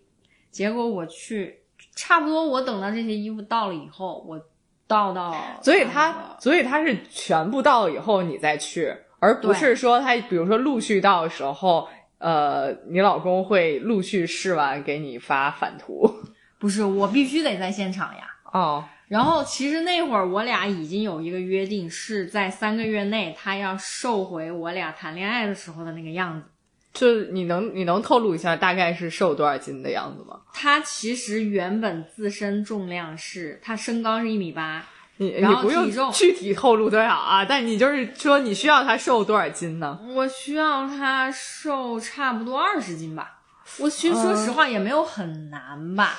[0.50, 1.60] 结果我去，
[1.96, 4.38] 差不多我等到这些衣服到了以后，我
[4.86, 16.12] 到到，所以他，所以他是全部到了以后你再去，而不是说他，比如说陆续到的时候，呃，你老公会陆续试完给你发返图。
[16.60, 18.28] 不是我必须得在现场呀。
[18.52, 26.46] 哦，然后其实那会儿我俩已经有一个约定，是在三个月内他要瘦回我俩谈恋爱的时候的那个样子。
[26.92, 30.40] 就你能你能透露一下大概是瘦多少斤的样子吗？
[30.52, 34.84] 他其实原本自身重量是，他身高是一米八，
[35.18, 40.00] 你然后你不用体重具体透露多少啊，但你就是说你需要他瘦多少斤呢？
[40.08, 43.38] 我需要他瘦差不多二十斤吧。
[43.78, 46.18] 我其实嗯说实话也没有很难吧，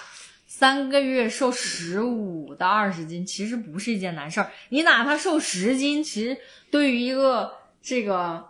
[0.60, 4.52] 三个月瘦十五到二十斤其实不是一件难事儿。
[4.68, 6.38] 你哪怕瘦十斤，其实
[6.70, 7.50] 对于一个
[7.82, 8.46] 这个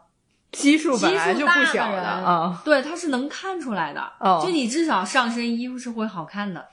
[0.51, 4.01] 基数基本来就数大的不小人啊，对，他是能看出来的。
[4.19, 6.65] 哦就你至少上身衣服是会好看的，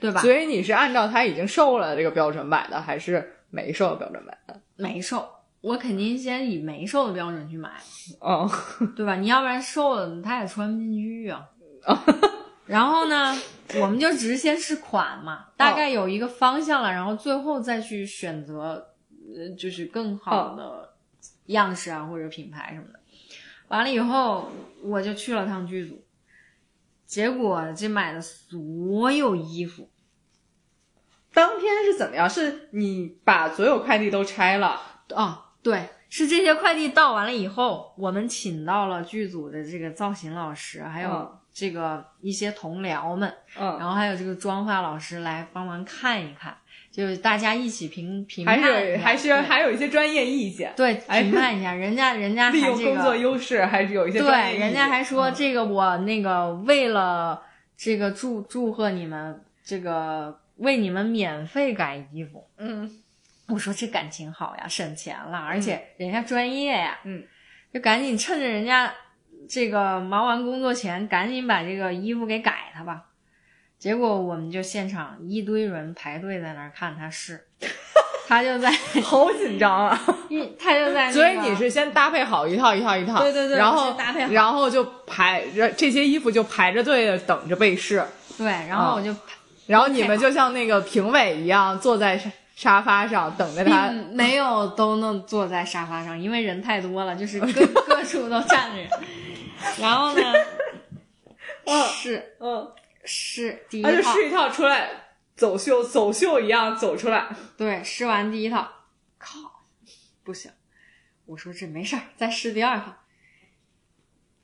[0.00, 0.20] 对吧？
[0.20, 4.60] 所以你是按照他已经瘦了这个标准买的，还是没瘦的标准买的？
[4.76, 5.28] 没瘦，
[5.62, 7.70] 我肯定先以没瘦的标准去买，
[8.20, 8.48] 哦，
[8.94, 9.16] 对吧？
[9.16, 11.44] 你要不然瘦了，他也穿不进去啊。
[12.66, 13.36] 然后呢，
[13.80, 18.94] 我们就只是先试款嘛，大概有一个方向了，然后最后再去选择，
[19.36, 20.94] 呃，就是更好的
[21.46, 23.00] 样式啊或者品牌什么的。
[23.68, 24.50] 完了以后，
[24.82, 26.04] 我就去了趟剧组，
[27.04, 29.88] 结果这买的所有衣服，
[31.32, 32.28] 当天是怎么样？
[32.28, 34.80] 是你把所有快递都拆了？
[35.10, 46.54] 哦，对，是这些快递到完了以后，我们请到了剧组的这个造型老师，还有嗯这个一些同僚们，嗯，然后还有这个妆发老师来帮忙看一看，
[46.92, 49.40] 就是大家一起评评判还，是还是对。
[49.40, 51.22] 还有一些专业意见，对 哎。
[51.22, 57.42] 评判一下，人家人家利用工作优势，还是有一些对，人家还说嗯这个我那个为了
[57.74, 62.46] 这个祝祝贺你们，这个为你们免费改衣服。
[62.58, 63.02] 嗯。
[63.48, 67.24] 我说这感情好呀，省钱了，而且人家专业呀，嗯，
[67.72, 68.92] 就赶紧趁着人家
[69.48, 73.02] 这个忙完工作前，赶紧把这个衣服给改它吧。
[73.78, 77.46] 结果我们就现场一堆人排队在那儿看他试，
[78.26, 78.70] 他就在，
[79.02, 80.00] 好紧张啊！
[80.30, 85.44] 一他就在、那个，所以你是先搭配好一套一套一套，对对对然后搭配好然后就排
[85.76, 88.02] 这些衣服就排着队的等着被试，
[88.38, 89.14] 对，然后我就
[89.66, 92.18] 然后你们就像那个评委一样坐在
[92.56, 93.88] 沙沙发上等着他。
[94.12, 97.46] 没有都能坐在沙发上，因为人太多了，就是各
[97.86, 98.78] 各处都站着。
[98.78, 98.90] 人。
[99.78, 100.32] 然后呢，
[101.92, 102.72] 是 嗯，
[103.04, 104.90] 是第一他就套，试一套出来，
[105.36, 107.28] 走秀走秀一样走出来。
[107.56, 108.68] 对，试完第一套，
[109.18, 109.38] 靠，
[110.24, 110.50] 不行，
[111.26, 112.94] 我说这没事儿，再试第二套，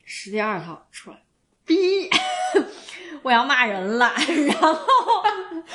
[0.04, 1.18] 试第二套出来，
[1.64, 2.10] 逼，
[3.22, 4.12] 我要骂人了，
[4.46, 5.21] 然后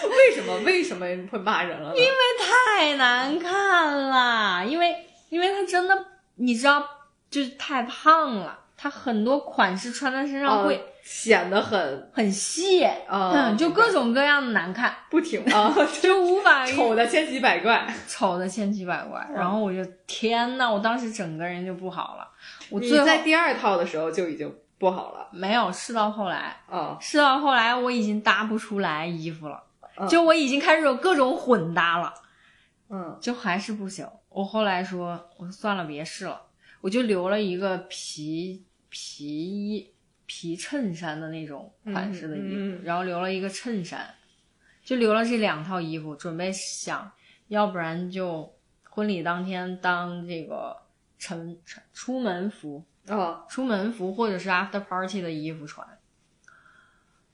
[0.04, 0.58] 为什么？
[0.66, 1.96] 为什么会骂人了呢？
[1.96, 4.96] 因为太难看了，因为
[5.30, 6.84] 因为他真的，你知道，
[7.30, 17.88] 就是太胖了，他很多款式穿在身上会、呃显得很很细，啊嗯，就各种各样的难看，不停啊， 就无法丑的千奇百怪。
[18.10, 19.26] 丑的千奇百怪。
[19.30, 22.28] 嗯然后我就天呐，我当时整个人就不好了。
[22.70, 29.67] 我最你在第二套的时候就已经不好了没有试到后来，啊，试到后来我已经搭不出来衣服了，嗯
[30.10, 32.14] 就我已经开始有各种混搭了，
[32.90, 33.18] 嗯。
[33.22, 34.08] 就还是不行。
[34.30, 36.42] 我后来说，我说算了，别试了，
[36.82, 39.94] 我就留了一个皮皮衣
[40.26, 42.84] 皮衬衫的那种款式的衣服，嗯嗯嗯。
[42.84, 44.14] 然后留了一个衬衫，
[44.84, 47.12] 就留了这两套衣服，准备想
[47.48, 50.78] 要不然就婚礼当天当这个
[51.18, 55.88] 晨晨出门服，啊出门服或者是 after party 的衣服穿，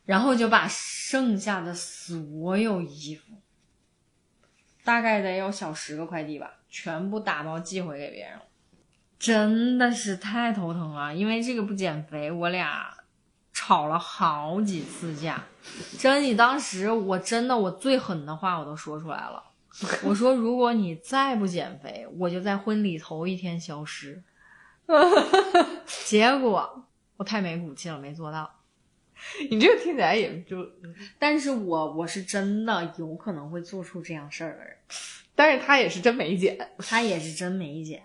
[0.05, 3.35] 然后就把剩下的所有衣服，
[4.83, 8.43] 大概得有小十个快递吧，全部打包寄回给别人了。
[9.17, 12.93] 真的是太头疼了，因为这个不减肥，我俩
[13.53, 15.41] 吵了好几次架。
[15.97, 19.41] 真，你当时我真的我最狠的话我都说出来了，
[20.03, 24.21] 我说如果你再不减肥，我就在婚礼头一天消失。
[26.05, 26.85] 结果
[27.15, 28.62] 我太没骨气了，没做到。
[29.49, 30.57] 你这个听起来也就，
[31.17, 34.75] 但是我我是真的有可能会做出这样事儿的人，
[35.35, 36.57] 但是他也是真没减。
[36.77, 38.03] 他也是真没减，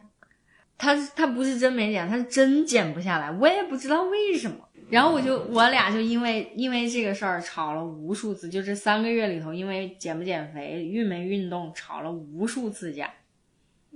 [0.77, 4.57] 他他不是真没减，他是真减不下来，我也不知道为什么。
[4.89, 13.13] 然后我就我俩就因为因为这个事儿吵了无数次，就这三个月里头，因为减不减肥、运没运动，吵了无数次架。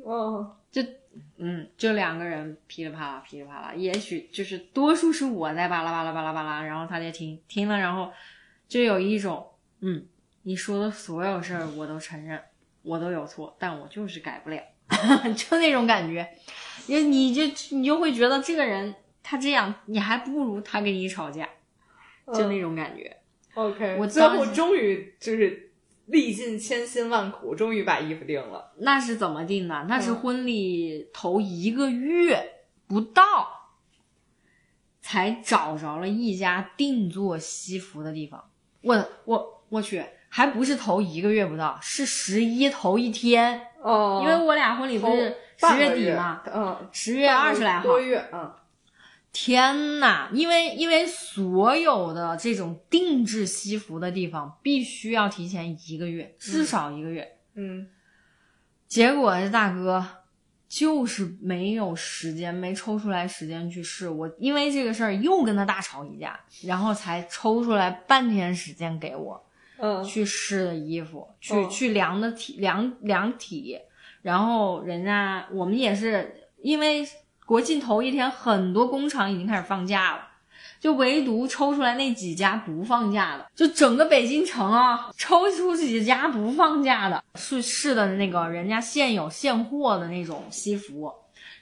[0.05, 0.83] 哦，就
[1.37, 8.11] 嗯，就两个人噼里啪啦噼里啪啦，也许就是多数是我在巴拉巴拉巴拉巴拉，然后他在听听了，然后
[8.67, 9.47] 就有一种
[9.81, 10.07] 嗯，
[10.43, 12.41] 你说的所有事儿我都承认，
[12.83, 14.63] 我都有错，但我就是改不了，
[15.37, 16.27] 就那种感觉，
[16.87, 17.43] 因为你就
[17.77, 21.49] 你就会觉得这个人他这样，你还不如他跟你吵架，
[22.33, 23.17] 就那种感觉。
[23.55, 25.72] OK，我最后终于就是
[26.13, 28.71] 历尽千辛万苦，终于把衣服定了。
[28.77, 29.87] 那是怎么定的？
[29.89, 33.23] 那是嗯婚礼头一个月不到，
[35.01, 38.45] 才找着了一家定做西服的地方。
[38.83, 47.99] 我我我去，还不是头一个月不到，是十一头一天，哦因为我俩婚礼不是十月底嘛，嗯，十月二十来号多。
[47.99, 48.53] 月，嗯
[49.33, 57.37] 天呐，因为因为所有的这种定制西服的地方，必须要提前一个月，至少一个月。
[57.55, 57.89] 嗯
[58.87, 60.07] 结果这大哥
[60.69, 64.09] 就是没有时间，没抽出来时间去试。
[64.09, 69.43] 我因为这个事儿又跟他大吵一架，然后才抽出来半天时间给我
[69.79, 73.79] 嗯去试的衣服，去、哦去量的体量量体。
[74.21, 77.05] 然后人家我们也是因为
[77.53, 80.27] 国庆头一天，很多工厂已经开始放假了。
[80.81, 91.13] 就唯独抽出来那几家不放假的，就整个北京城啊，抽出几家不放假的，是是的那个人家现有现货的那种西服，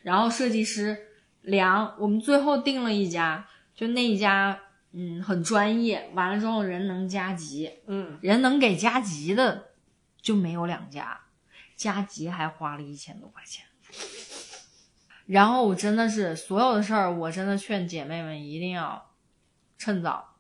[0.05, 0.97] 然后设计师
[1.43, 4.57] 量，我们最后定了一家，就那一家，
[4.93, 9.71] 嗯，很专业，完了之后人能加急，嗯，人能给加急的
[10.23, 11.23] 就没有两家，
[11.75, 13.65] 加急还花了一千多块钱。
[15.31, 19.01] 然后我真的是所有的事儿，我真的劝姐妹们一定要
[19.79, 20.35] 趁早，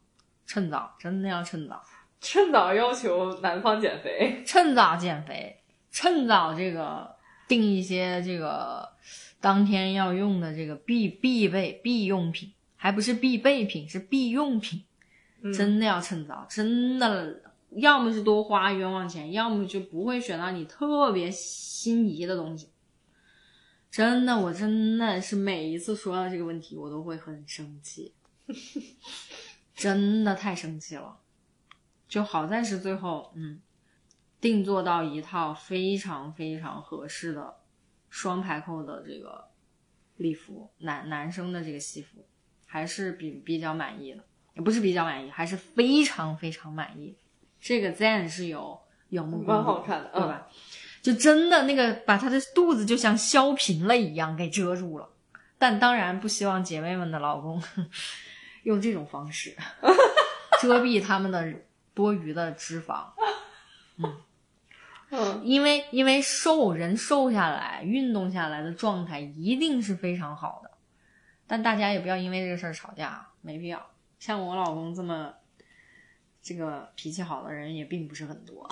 [0.45, 1.80] 趁早，真的要趁早，
[2.20, 4.43] 趁早要求男方减肥。
[4.45, 5.62] 趁早减肥，
[5.93, 7.09] 趁早这个
[7.47, 8.88] 定一些这个
[9.41, 14.82] 当天要用的这个必必备必用品，还不是必备品，是必用品。
[15.43, 17.41] 嗯真的要趁早，真的，
[17.76, 22.70] 要么是多花冤枉钱，要么就不会选到你特别心仪的东西。
[23.91, 28.14] 真的，我真的是每一次说到这个问题，我都会很生气，
[29.74, 31.18] 真的太生气了。
[32.09, 33.61] 就好在是最后，嗯，
[34.41, 37.57] 定做到一套非常非常合适的
[38.09, 39.49] 双排扣的这个
[40.16, 42.24] 礼服，男男生的这个西服，
[42.66, 44.24] 还是比比较满意的。
[44.55, 47.16] 也不是比较满意，还是非常非常满意。
[47.61, 50.49] 这个 Zen 是有有目共蛮好睹，看的，对吧？
[51.03, 55.09] 就真的那个把她的肚子就像削平了一样给遮住了。
[55.59, 57.62] 但当然不希望姐妹们的老公
[58.64, 59.55] 用这种方式
[60.61, 61.53] 遮蔽他们的
[61.94, 63.05] 多余的脂肪，
[63.98, 70.70] 嗯因为因为瘦人瘦下来、运动下来的状态一定是非常好的。
[71.46, 73.84] 但大家也不要因为这个事儿吵架，没必要。
[74.20, 75.34] 像我老公这么
[76.43, 78.66] 这个脾气好的人也并不是很多，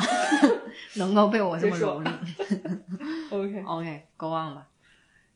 [0.94, 2.12] 能够被我这么蹂躏。
[3.30, 4.66] OK，OK，go on 吧。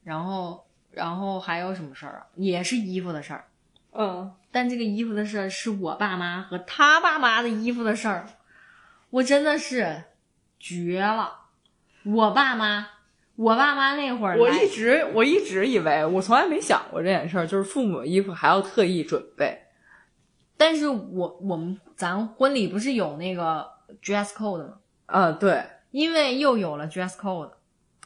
[0.03, 2.27] 然后，然后还有什么事儿啊？
[2.37, 3.45] 也是衣服的事儿。
[3.93, 8.27] 嗯，但这个衣服的事儿是我爸妈和他爸妈的衣服的事儿，
[9.11, 10.05] 我真的是
[10.59, 11.41] 绝了。
[12.05, 12.89] 我爸妈，
[13.37, 19.59] 我爸妈那会儿我一直我一直以为，我从来没想过这件事儿，就是父母的衣服还要特意准备。
[20.65, 23.69] 但是我我们咱婚礼不是有那个
[24.01, 24.75] dress code 吗？
[25.07, 25.61] 嗯，对，
[25.91, 27.51] 因为又有了 dress code，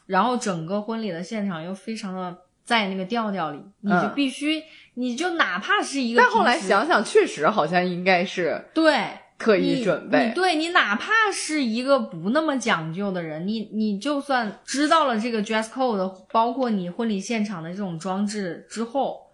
[0.07, 2.35] 然后整个婚礼的现场又非常的
[2.65, 4.63] 在那个调调里，你就嗯必须，
[4.95, 10.33] 你就哪怕是一个但后来想想，确实好像应该是对刻意准备你。
[10.33, 19.27] 对你哪怕是一个不那么讲究的人，你你就算知道了这个 dress code，包括你婚礼现场的这种装置之后，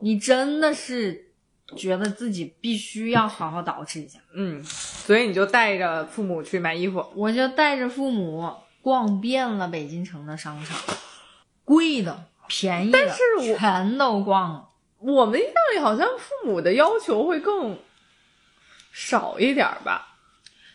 [0.00, 1.30] 你真的是
[1.76, 4.18] 觉得自己必须要好好捯饬一下。
[4.34, 7.04] 嗯，所以你就带着父母去买衣服。
[7.14, 10.78] 我就带着父母逛遍了北京城的商场，
[11.64, 14.68] 贵的、便宜的，但是我全都逛了。
[14.98, 17.78] 我们印象里好像父母的要求会更
[18.92, 20.16] 少一点儿吧？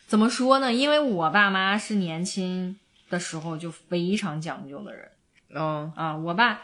[0.08, 0.74] 怎么说呢？
[0.74, 2.78] 因为我爸妈是年轻
[3.10, 5.12] 的时候就非常讲究的人
[5.56, 6.62] 嗯啊，我爸。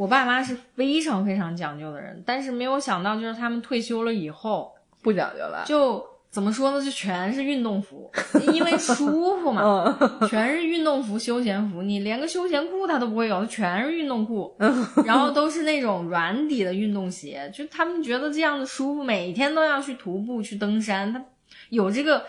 [0.00, 4.72] 我爸妈是非常非常讲究的人，但是没有想到，就是他们退休了以后，
[5.02, 5.62] 不讲究了。
[5.66, 6.82] 就怎么说呢？
[6.82, 8.10] 就全是运动服，
[8.50, 9.94] 因为舒服嘛。
[10.00, 14.56] 嗯全是运动服、休闲服，你连个休闲裤他都不会有，全是运动裤，
[15.04, 21.22] 然后都是那种软底的运动鞋，就他们觉得这样子舒服，每天都要去徒步、去登山，他
[21.68, 22.24] 有这个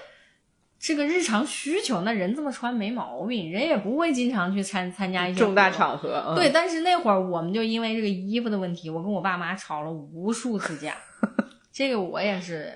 [0.82, 10.98] 这个日常需求，那人这么穿没毛病，人也不会经常去参参加一些重大场合，嗯对，，但是那会儿我们就因为这个衣服的问题，我跟我爸妈吵了无数次架。
[11.72, 12.74] 这个我也是，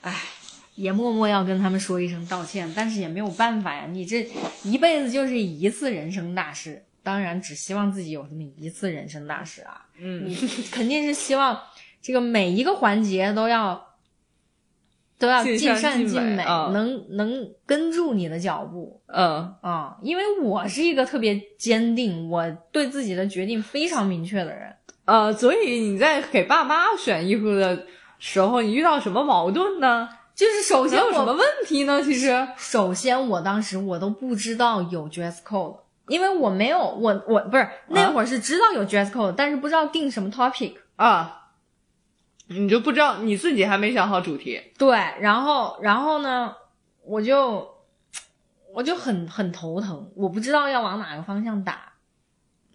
[0.00, 0.14] 唉，
[0.76, 3.86] 也默默要跟他们说一声道歉，但是也没有办法呀。
[3.90, 4.26] 你这
[4.64, 9.84] 一辈子就是一次人生大事，当然只希望自己有这么一次人生大事啊。
[9.98, 10.34] 嗯你
[10.72, 11.60] 肯定是希望
[12.00, 13.89] 这个每一个环节都要
[15.20, 16.42] 都要尽尽善尽美，
[16.72, 19.00] 能能跟住你的脚步。
[19.06, 24.74] 嗯啊、因为我是一个特别坚定，我对自己的决定非常明确的人。
[25.04, 27.84] 呃，所以你在给爸妈选衣服的
[28.18, 30.08] 时候，你遇到什么矛盾呢？
[30.34, 32.00] 就是首先，有什么问题呢？
[32.02, 35.76] 其实，首先我当时我都不知道有 dress code，
[36.08, 40.72] 因为我没有我我不是那会儿是知道有 dress code，、但是不知道定什么 topic。
[40.96, 41.39] 啊，
[42.50, 44.90] 你就不知道你自己还没想好主题，对，
[45.20, 46.52] 然后然后呢，
[47.04, 47.66] 我就
[48.74, 51.92] 我就很很头疼，我不知道要往哪个方向打。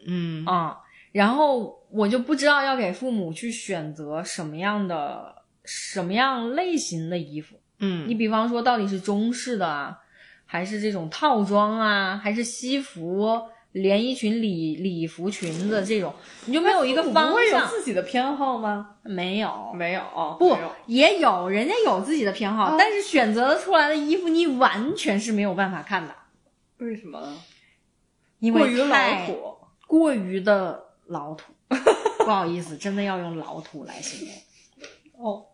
[0.07, 0.77] 嗯啊、
[1.11, 7.59] 然后我就不知道要给父母去选择什么样的什么样类型的衣服。
[7.79, 9.97] 嗯你比方说，到底是中式的啊，
[10.45, 13.41] 还是这种套装啊，还是西服、
[13.75, 16.13] 连衣裙、礼礼服、裙子这种，
[16.45, 17.67] 你就没有一个方不会有向？
[17.67, 18.95] 自己的偏好吗？
[19.03, 26.15] 没有，没有，哦不有也有，人家有自己的偏好，啊但是选择的出来的衣服，你完全是没有办法看的，
[26.77, 27.37] 为什么呢？
[28.39, 29.55] 因过于老土。
[29.87, 35.25] 过于的老土， 不好意思，真的要用老土来形容。
[35.25, 35.45] 哦，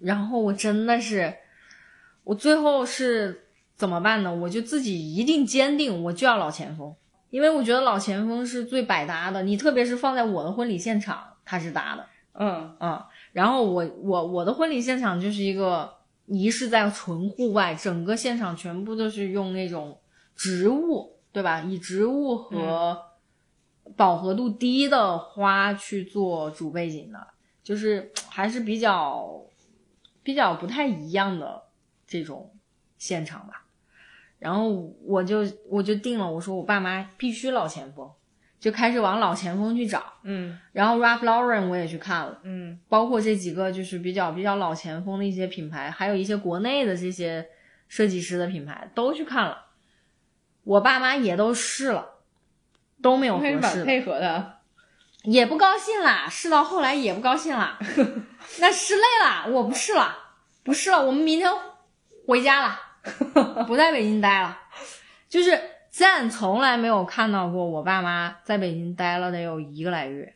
[0.00, 1.34] 然后我真的是，
[2.24, 4.34] 我最后是怎么办呢？
[4.34, 6.94] 我就自己一定坚定，我就要老前锋，
[7.30, 9.42] 因为我觉得老前锋是最百搭的。
[9.42, 13.02] 你特别是放在我的婚礼现场，它是搭的，嗯嗯。
[13.32, 15.92] 然后我我我的婚礼现场就是一个
[16.26, 19.98] 仪式在纯户外，整个现场全部都是用那种
[20.34, 21.60] 植物，对吧？
[21.60, 23.00] 以植物和
[23.96, 27.26] 饱和度低的花去做主背景的，
[27.62, 29.44] 就是还是比较
[30.22, 31.62] 比较不太一样的
[32.06, 32.52] 这种
[32.98, 33.59] 现场吧。
[34.40, 34.70] 然后
[35.04, 38.10] 我就我就定了，我说我爸妈必须老前锋，
[38.58, 40.02] 就开始往老前锋去找。
[40.24, 47.46] 嗯然后 Ralph Lauren 我也去看了，嗯包括这几个就是比较比较老前锋的一些品牌，还有一些国内的这些
[47.86, 49.66] 设计师的品牌都去看了。
[50.64, 52.06] 我爸妈也都试了，
[53.00, 53.84] 都没有合适的。
[53.84, 54.56] 配合的。
[55.24, 57.78] 也不高兴啦，试到后来也不高兴啦，
[58.58, 60.16] 那试累了，我不试了，
[60.64, 61.50] 不试了，我们明天
[62.26, 62.78] 回家了，
[63.66, 64.58] 不在北京待了。
[65.28, 65.58] 就是
[65.90, 70.34] 咱从来没有看到过我爸妈在北京待了得有一个来月，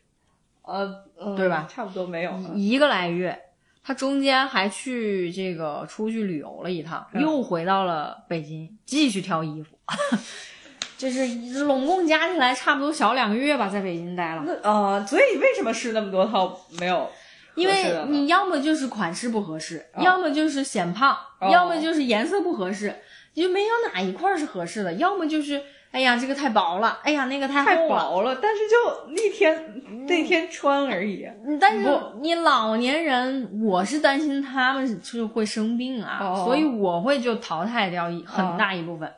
[0.61, 2.31] 呃，呃对吧差不多没有。
[2.53, 3.37] 一个来月，
[3.83, 9.77] 他中间还去这个出去旅游了一趟，嗯又回到了北京继续挑衣服，
[10.97, 11.25] 就是
[11.65, 14.43] 拢共加起来差不多小两个月吧，在北京待了。
[14.45, 17.09] 那呃，所以为什么试那么多套没有？
[17.55, 22.95] 因为你要么就是款式不合适，哦要么就是显胖，哦要么就是颜色不合适，
[23.33, 24.93] 就没有哪一块儿是合适的。
[24.93, 28.09] 要么就是哎呀这个太薄了，哎呀那个太太厚了。
[28.09, 31.25] 薄了，但是就那天那天穿而已。
[31.45, 31.89] 嗯但是
[32.21, 39.09] 你老年人，我是担心他们就会生病啊，哦所以我会就淘汰掉一很大一部分。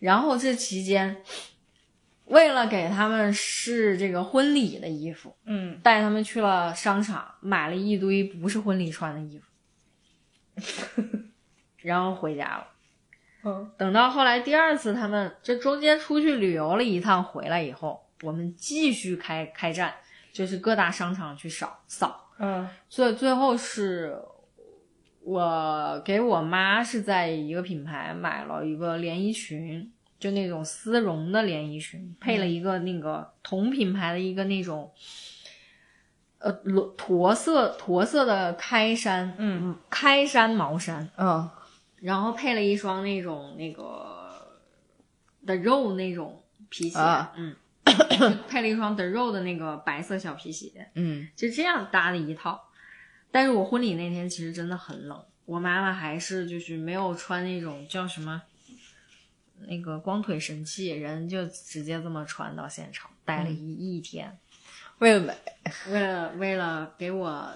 [0.00, 1.16] 然后这期间，
[2.26, 11.02] 为了给他们试这个婚礼的衣服，嗯，带他们去了商场，买了一堆不是婚礼穿的衣服，
[11.78, 12.68] 然后回家了。
[13.46, 19.92] 嗯等到后来第二次他们这中间出去旅游了一趟，回来以后，我们继续开开战，
[20.32, 22.30] 就是各大商场去扫扫。
[22.38, 24.18] 嗯所以最后是
[25.20, 34.92] 我给我妈是在一个品牌买了一个连衣裙，就那种丝绒的连衣裙，配了一个那个同品牌的一个那种。
[36.38, 41.48] 呃，裸驼色驼色的开衫，嗯，开衫毛衫，嗯
[42.00, 44.46] 然后配了一双那种那个
[45.46, 47.56] 的肉那种皮鞋，啊嗯，
[47.86, 52.68] 就配了一双的肉的那个白色小皮鞋，嗯就这样搭的一套。
[53.30, 58.42] 但是我婚礼那天其实真的很冷，我妈妈还是就是没有穿那种叫什么
[59.68, 64.38] 那个光腿神器，人就直接这么穿到现场，待了一、一天，
[64.98, 65.34] 为了美，
[65.90, 67.48] 为了为了给我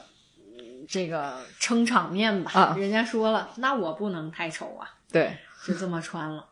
[0.59, 2.77] 嗯这个撑场面吧，啊。
[2.77, 5.37] 人家说了，那我不能太丑啊，对，
[5.67, 6.45] 就这么穿了。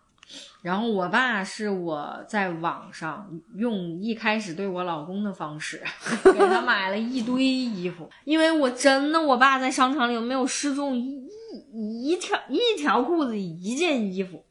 [0.61, 5.81] 然后我爸是我在网上用一开始对我老公的方式，
[6.25, 11.29] 给他买了一堆衣服，因为我真的我爸在商场里没有试中一
[11.73, 14.45] 一一条一条裤子一件衣服，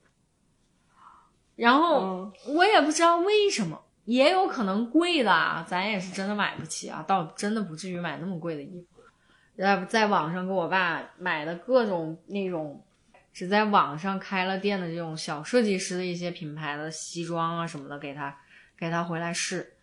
[1.56, 2.34] 然后嗯。
[2.56, 8.88] 我也不知道为什么，也有可能贵的啊，咱也是真的买不起啊，倒真的不至于买那么贵的衣服。
[9.58, 12.86] 在在网上给我爸买的各种那种
[13.32, 18.38] 只在网上开了店的这种小设计师的一些品牌的西装啊什么的，给他
[18.78, 19.78] 给他回来试，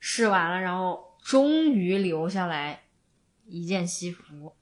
[0.00, 2.82] 试完了，然后终于留下来
[3.46, 4.54] 一件西服，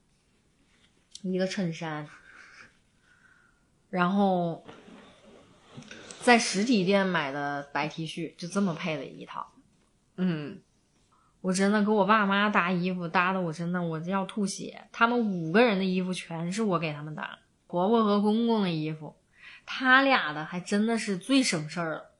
[1.21, 2.05] 一个衬衫，
[3.89, 4.65] 然后
[6.27, 9.47] 在实体店买的白 T 恤，就这么配的一套。
[10.17, 10.59] 嗯
[11.39, 14.89] 我真的给我爸妈搭衣服搭的，我真的我要吐血。
[14.91, 19.15] 他们五个人的衣服全是我给他们搭，婆婆和公公的衣服，
[19.65, 22.11] 他俩的还真的是最省事儿了，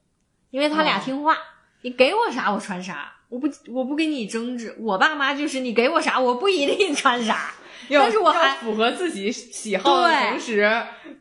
[0.48, 1.36] 因为他俩哦听话，
[1.82, 4.74] 你给我啥我穿啥，我不我不跟你争执。
[4.78, 10.70] 我爸妈就是你给我啥我不一定穿啥，要但是我还要符合自己喜好的同时，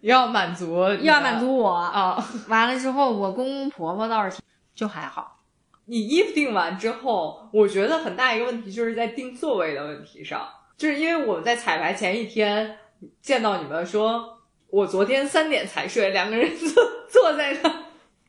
[0.02, 1.70] 要满足你要满足我。
[1.70, 2.18] 啊。
[2.48, 4.40] 完了之后，我公公婆婆倒是挺
[4.76, 5.40] 就还好。
[5.86, 10.46] 你衣服定完之后，我觉得很大一个问题就是在定座位的问题上，
[10.76, 12.78] 就是因为我们在彩排前一天
[13.22, 14.38] 见到你们说，
[14.70, 17.74] 我昨天三点才睡，两个人坐坐在那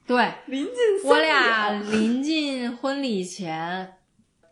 [0.06, 0.74] 对，临近
[1.04, 3.97] 我俩临近婚礼前，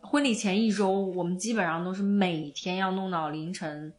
[0.09, 3.93] 婚礼前一周，我们基本上都是每天要弄到凌晨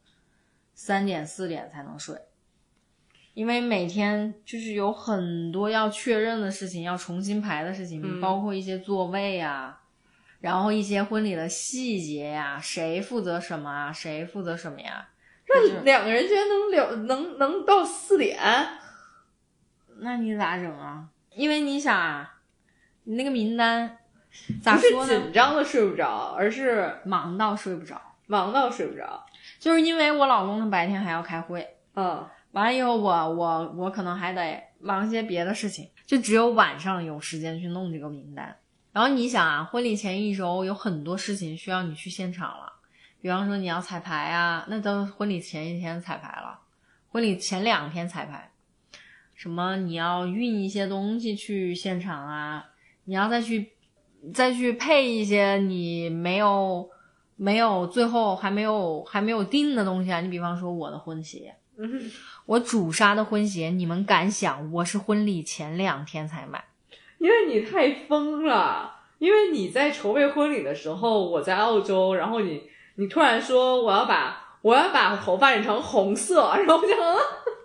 [0.73, 2.19] 三点四点才能睡，
[3.35, 9.83] 因为每天就是有很多要确认的事情，要重新排的事情，嗯包括一些座位啊，
[10.41, 15.11] 然后一些婚礼的细节呀、谁负责什么啊，谁负责什么呀？
[15.47, 18.39] 那两个人居然能聊能能到四点，
[19.99, 21.11] 那你咋整啊？
[21.35, 22.41] 因为你想啊，
[23.05, 23.98] 你那个名单
[24.63, 25.21] 咋说呢？
[25.23, 28.01] 紧张的睡不着，而是忙到睡不着。
[28.27, 29.25] 忙到睡不着。
[29.59, 38.57] 就是因为我老公他白天还要开会，嗯完了以后我我我可能还得忙些别的事情，就只有晚上有时间去弄这个名单。
[38.93, 42.73] 然后你想啊，婚礼前一周有很多事情需要你去现场了，
[43.21, 46.59] 比方说你要彩排啊，那都婚礼前一天彩排了，
[47.11, 48.51] 婚礼前两天彩排，
[49.35, 52.65] 什么你要运一些东西去现场啊，
[53.05, 53.73] 你要再去
[54.35, 56.89] 再去配一些你没有
[57.37, 62.11] 没有最后还没有还没有定的东西啊，你比方说我的婚鞋，嗯，
[62.47, 66.65] 我主杀的婚鞋，你们敢想我是婚礼前两天才买？
[67.19, 72.63] 因为你太疯了，因为你在筹备婚礼的时候，我在澳洲，然后你
[72.97, 77.17] 你突然说我要把我要把头发染成红色，然后我就嗯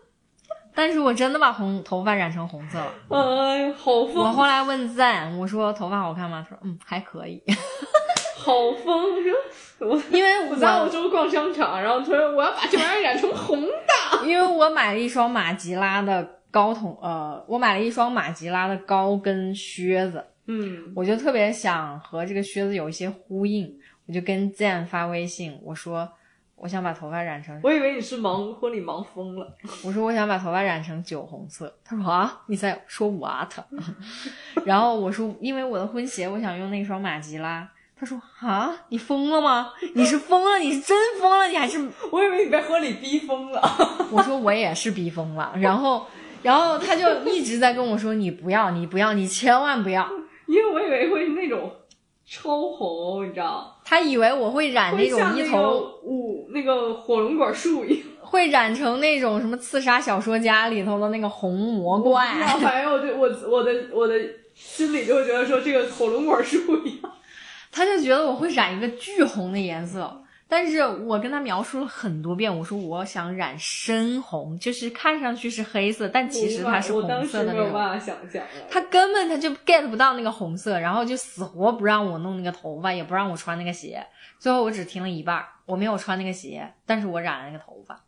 [0.76, 2.92] 但是我真的把红头发染成红色了。
[3.10, 6.46] 哎，好疯我，后来问赞，我说头发好看吗？
[6.48, 7.42] 他说嗯还可以，
[8.38, 8.54] 好
[8.84, 9.04] 疯！
[9.80, 23.72] 我我因为我在澳我洲逛商场，然后他说我要把这玩意儿染成红的，因为我买了一双马吉拉的高筒，呃，我买了一双马吉拉的高跟靴子，嗯我就特别想和这个靴子有一些呼应。
[24.06, 26.06] 我就跟赞发微信，我说
[26.64, 29.46] 我想把头发染成，我以为你是忙婚礼忙疯了。
[29.84, 31.76] 我说我想把头发染成酒红色。
[31.84, 33.52] 他说啊，你在说 what？
[34.64, 37.68] 然后我说因为我的婚鞋我想用那双马吉拉。
[38.00, 39.74] 他说啊，你疯了吗？
[39.94, 40.58] 你是疯了？
[40.58, 41.48] 你是真疯了？
[41.48, 41.86] 你还是？
[42.10, 43.62] 我以为你被婚礼逼疯了。
[44.10, 45.52] 我说我也是逼疯了。
[45.58, 46.08] 然后，
[46.44, 50.10] 然后他就一直在跟我说你不要，你不要，你千万不要。
[50.48, 51.70] 因为我以为会是那种
[52.26, 53.76] 超红，你知道？
[53.86, 62.26] 他以为我会染那种一头五那个火龙果树一样， 会染成那种什么刺杀小说家里头的那个红魔怪。
[62.62, 64.16] 反正我就我我的我的
[64.54, 67.12] 心里就会觉得说这个火龙果树一样。
[67.72, 77.62] 他就觉得我会染一个巨红的颜色，但是我跟他描述了很多遍，我说我想染深红，就是看上去是黑色，但其实它是红色的那种。
[77.62, 78.44] 我没有办法想象。
[78.70, 84.06] 他根本他就 get 不到那个红色，然后就死活不让我弄那个头发，也不让我穿那个鞋。
[84.38, 88.00] 最后我只听了一半，我没有穿那个鞋，但是我染了那个头发。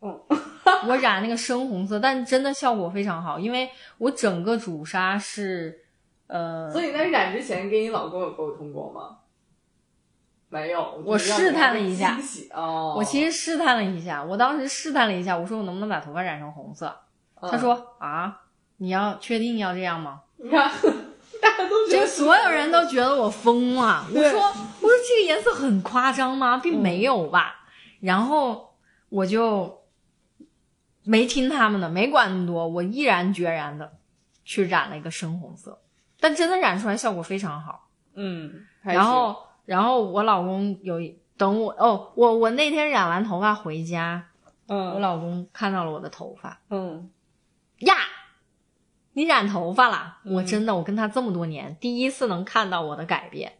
[0.00, 0.20] 嗯，
[0.88, 5.84] 我染那个深红色，但真的效果非常好，因为我整个主纱是。
[6.26, 9.16] 呃，所以在染之前跟你老公有沟通过吗？
[10.50, 12.18] 没有，我试探了一下。
[12.52, 16.94] 哦，我其实试探了一下，我当时试探了一下，我说我能不能把头发染成红色？
[17.40, 18.40] 他说啊，
[18.78, 20.22] 你要确定要这样吗？
[20.36, 20.70] 你看，
[21.40, 24.06] 大家都就所有人都觉得我疯了。
[24.08, 26.56] 我说我说这个颜色很夸张吗？
[26.58, 27.54] 并没有吧。
[28.00, 28.74] 然后
[29.08, 29.82] 我就
[31.04, 33.92] 没听他们的，没管那么多，我毅然决然的
[34.44, 35.80] 去染了一个深红色。
[36.20, 39.36] 但真的染出来效果非常好，嗯，然后
[39.68, 40.98] 然后我老公有
[41.36, 44.24] 等我哦，我我那天染完头发回家，
[44.66, 47.10] 嗯，我老公看到了我的头发，嗯，
[47.80, 47.94] 呀，
[49.12, 50.16] 你染头发了？
[50.24, 53.52] 我真的，我跟他这么多年，第一次能看到我的改变，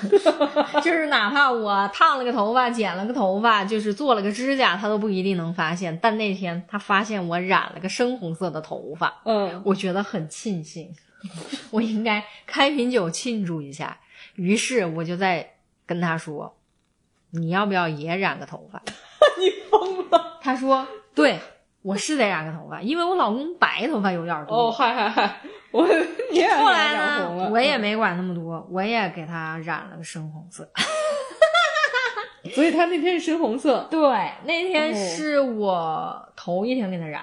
[0.82, 5.98] 就是哪怕我烫了个头发，剪了个头发，就是做了个指甲，他都不一定能发现。
[6.00, 10.90] 但那天他发现我染了个深红色的头发，嗯，我觉得很庆幸。
[11.70, 13.98] 我应该开瓶酒庆祝一下，
[14.38, 16.56] 于是我就在跟他说
[17.32, 18.80] ：“你要不要也染个头发？”
[19.36, 20.38] 你疯了！
[20.40, 21.40] 他说：“对，
[21.82, 25.40] 我是得染个头发，因为我老公白头发有点多。”哦，嗨嗨嗨！
[25.72, 25.86] 我
[26.30, 27.50] 你也后来呢？
[27.50, 30.70] 我也没管那么多，我也给他染了个深红色。
[32.54, 33.88] 所以他那天是深红色。
[33.90, 34.00] 对，
[34.44, 37.22] 那天是我头一天给他染。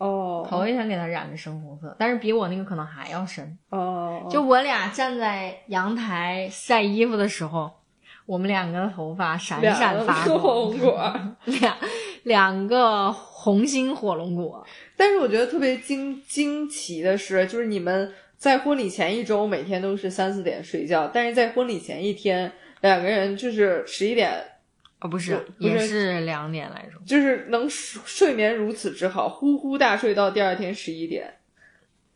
[0.00, 3.58] 哦，头一天给他染的深红色，但是比我那个可能还要深。
[3.68, 7.70] 哦，就我俩站在阳台晒衣服的时候，
[8.24, 11.76] 我们两个的头发闪闪发光，火龙果， 两
[12.22, 14.66] 两个红心火龙果。
[14.96, 24.42] 但是我觉得特别惊惊奇的是，就是你们在婚礼前一周每天都是三四点睡觉，但是在婚礼前一天，两个人就是十一点。
[25.00, 31.34] 哦，不是，也是两点来钟，就是能睡眠如此之好，呼呼大睡到第二天十一点。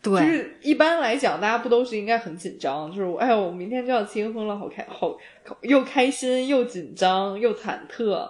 [0.02, 2.92] 对，就是一般来讲，大家不都是应该很紧张？
[2.92, 5.16] 就是哎呦，我明天就要结婚了，好开，好
[5.62, 8.28] 又开心又紧张又忐忑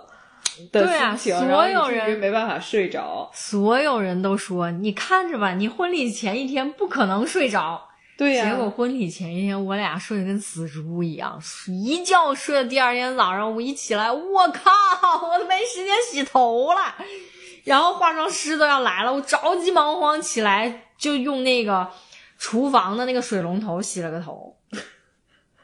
[0.71, 3.29] 的心情，所有人没办法睡着。
[3.35, 7.89] 所有人都说，你看着吧，你婚礼前一天不可能睡着。
[8.17, 13.53] 对呀，结果婚礼前一天，我俩睡得跟死猪一样，一觉睡到第二天早上。
[13.53, 14.71] 我一起来，我靠，
[15.29, 16.95] 我都没时间洗头了。
[17.65, 21.91] 然后化妆师都要来了，我着急忙慌起来，就用那个
[22.39, 24.57] 厨房的那个水龙头洗了个头，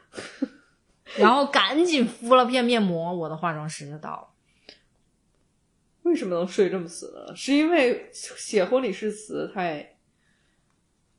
[1.15, 4.27] 然后赶紧敷了片面膜，我的化妆师就到了。
[6.01, 7.33] 为什么能睡这么死呢？
[7.33, 9.95] 是因为写婚礼誓词太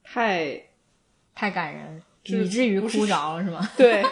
[0.02, 0.68] 太。
[1.34, 3.68] 太感人，以至于哭着了，是吗？
[3.76, 4.02] 对，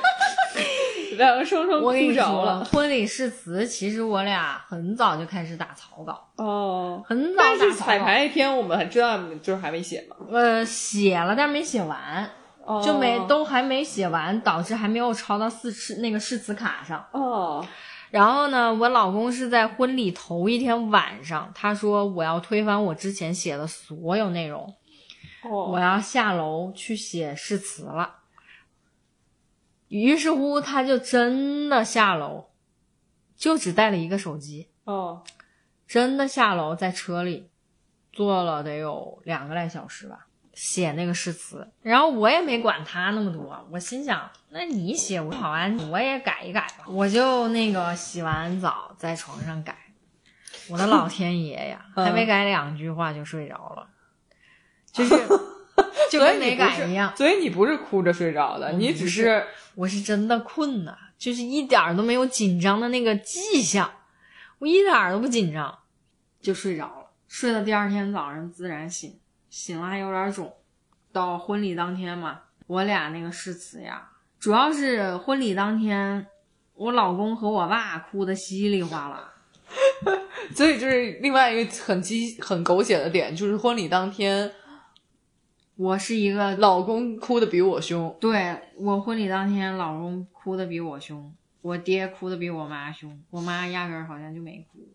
[1.17, 2.65] 两个双双哭着了。
[2.65, 7.39] 婚礼誓词，其实我俩很早就开始打草稿哦，很早。
[7.39, 10.17] 但是彩排那天我们还知道，就是还没写嘛。
[10.31, 12.29] 呃，写了，但是没写完，
[12.85, 17.05] 就没都还没写完，导致还没有抄到誓誓那个誓词卡上。
[17.13, 17.65] 哦，
[18.11, 24.73] 然后呢，我老公是在婚礼头一天晚上，他说我要推翻我之前写的所有内容。
[25.49, 28.17] 我要下楼去写誓词了，
[29.89, 32.51] 于是乎他就真的下楼，
[33.37, 35.25] 就只带了一个手机哦，
[35.87, 37.49] 真的下楼在车里
[38.13, 41.73] 坐了得有两个来小时吧，写那个誓词。
[41.81, 46.85] 然后我也没管他那么多，我心想，那你写我好完我也改一改吧。
[46.87, 49.77] 我就那个洗完澡在床上改，
[50.69, 53.89] 我的老天爷呀，还没改两句话就睡着了。
[54.93, 55.15] 就是
[56.11, 57.17] 就跟没所以你不是赶一样。
[57.17, 63.91] 所以你不是哭着睡着的，你只是我是真的困呐，就是一点儿都没有紧张的那个迹象，
[64.59, 65.79] 我一点儿都不紧张，
[66.41, 67.11] 就睡着了。
[67.29, 69.19] 睡到第二天早上自然醒，
[69.49, 70.53] 醒了还有点肿。
[71.13, 76.27] 到婚礼当天嘛，我俩那个誓词呀，主要是婚礼当天，
[76.75, 79.33] 我老公和我爸哭的稀里哗啦。
[80.55, 84.53] 所以就是另外一个很激很狗血的点，就是婚礼当天，
[85.81, 88.15] 我是一个老公哭的比我凶。
[88.21, 94.87] 对我婚礼当天，老公哭的比我凶，我爹哭的比我妈凶，我妈压根儿好像就没哭。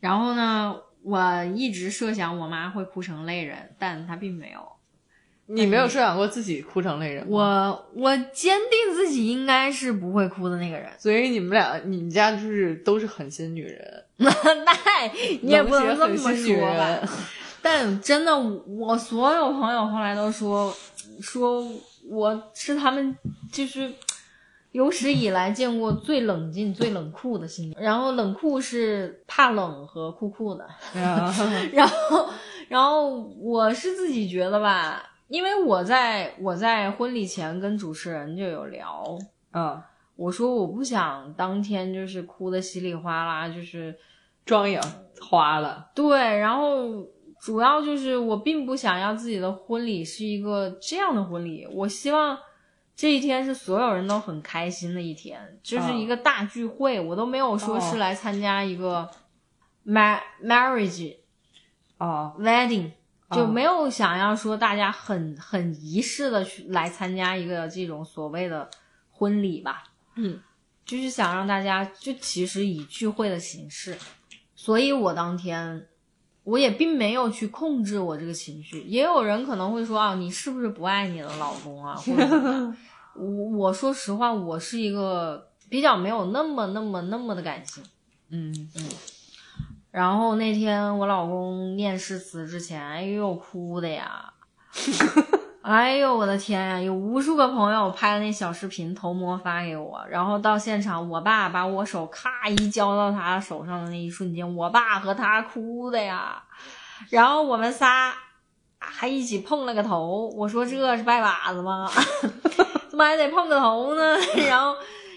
[0.00, 4.66] 然后呢，我一直设想我妈会哭成泪人，但她并没有。
[5.44, 7.30] 你没有设想过自己哭成泪人吗？
[7.30, 10.90] 我我坚定自己应该是不会哭的那个人。
[10.98, 14.32] 所以你们俩，你们家就是都是狠心女人， 那
[15.42, 17.08] 你也不能这么说吧人。
[17.62, 20.72] 但真的，我所有朋友后来都说，
[21.20, 21.64] 说
[22.08, 23.16] 我是他们
[23.52, 23.92] 就是
[24.72, 27.82] 有史以来见过最冷静、最冷酷的新娘。
[27.82, 30.66] 然后冷酷是怕冷和酷酷的。
[31.72, 32.28] 然后，
[32.68, 39.04] 然后我是自己觉得吧，因为我在我在婚礼前跟主持人就有聊，
[39.52, 39.82] 嗯，
[40.16, 43.94] 我说我不想当天就是哭的稀里哗啦，就是
[44.44, 44.80] 妆也
[45.20, 45.90] 花了。
[45.94, 47.04] 对，然后
[47.48, 52.38] 主要就是我并不想要自己的婚礼是一个这样的婚礼，我希望
[52.94, 57.98] 这一天是所有人都很开心的一天，就是一个大聚会，我都没有说是哦。
[58.00, 59.08] 来参加一个
[59.86, 61.16] mar marriage
[61.96, 62.90] 哦，wedding，
[63.30, 68.68] 就哦没有想要说大家很很仪式的去来参加一个这种所谓的
[69.10, 69.84] 婚礼吧，
[70.16, 70.38] 嗯，
[70.84, 73.96] 就是想让大家就其实以聚会的形式，
[74.54, 75.88] 所以我当天
[76.48, 78.80] 我也并没有去控制我这个情绪。
[78.82, 81.94] 也有人可能会说啊，你是不是不爱你的老公啊？
[81.94, 82.72] 或者
[83.14, 83.26] 我
[83.58, 87.84] 我说实话，我是一个比较没有那么那么那么的感性。
[88.30, 88.88] 嗯嗯
[89.90, 94.32] 然后那天我老公念誓词之前，哎呦哭的呀，
[95.68, 106.42] 哎呦我的天呀，有无数个朋友拍的那小视频偷摸发给我，然后到现场，我爸把我手咔一交到他手上的那一瞬间，我爸和他哭的呀，
[107.10, 108.14] 然后我们仨
[108.78, 111.86] 还一起碰了个头，我说这是拜把子吗？
[112.88, 114.16] 怎么还得碰个头呢？
[114.48, 114.74] 然后，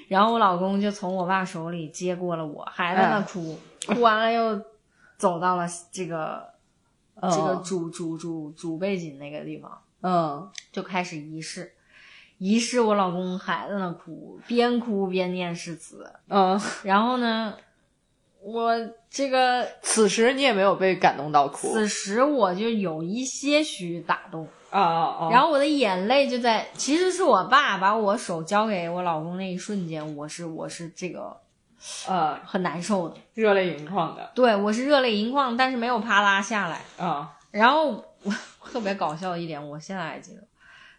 [0.09, 4.61] 然后我老公就从我爸手里接过了我，还在那哭，哭完了又
[5.17, 6.43] 走到了这个、
[7.21, 9.71] 这个哦主主主主背景那个地方，
[10.01, 11.73] 嗯就开始仪式。
[12.37, 16.11] 仪式，我老公还在那哭，边哭边念誓词。
[16.27, 17.53] 嗯， 然后呢，
[18.41, 18.73] 我
[19.09, 24.47] 这个此时你也没有被感动到哭此时我就有一些许打动。
[24.71, 25.29] 啊啊啊！
[25.29, 31.35] 然后我的眼泪就在，其实是我爸把我手交给我老公那一瞬间，我是我是这个
[32.07, 36.81] 呃，很难受的，热泪盈眶的对我是热泪盈眶，但是没有啪啦下来。
[36.97, 37.89] 啊，然后
[38.23, 38.33] 我
[38.65, 40.41] 特别搞笑的一点，我现在还记得，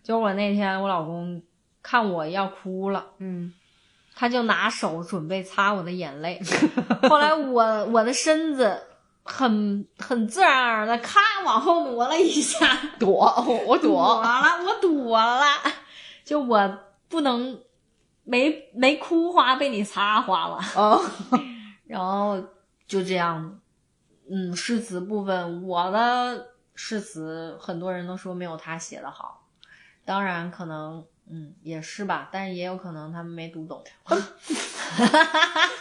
[0.02, 1.42] 就是我那天我老公
[1.82, 3.52] 看我要哭了，嗯。
[4.14, 6.38] 他就拿手准备擦我的眼泪，
[7.08, 8.78] 后来我我的身子
[9.22, 15.42] 很很自然而然的咔往后挪了一下， 躲，我我躲躲，了，我躲了，
[16.26, 17.58] 就我不能
[18.22, 21.02] 没没哭花被你擦花了，哦，
[21.88, 22.38] 然后
[22.86, 23.60] 就这样，
[24.30, 29.44] 嗯，诗词部分我的诗词很多人都说没有他写的好，
[30.04, 33.82] 当然可能嗯也是吧，但是也有可能他们没读懂。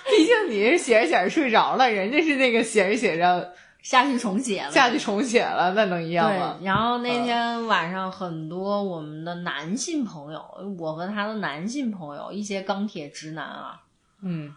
[0.10, 6.58] 毕竟你是写着写着睡着了，人家是那个写着写着下去重写了，下去重写了，那能一样吗？
[6.62, 10.44] 然后那天晚上很多我们的男性朋友，
[10.78, 13.82] 我和他的男性朋友，一些钢铁直男啊，
[14.22, 14.54] 嗯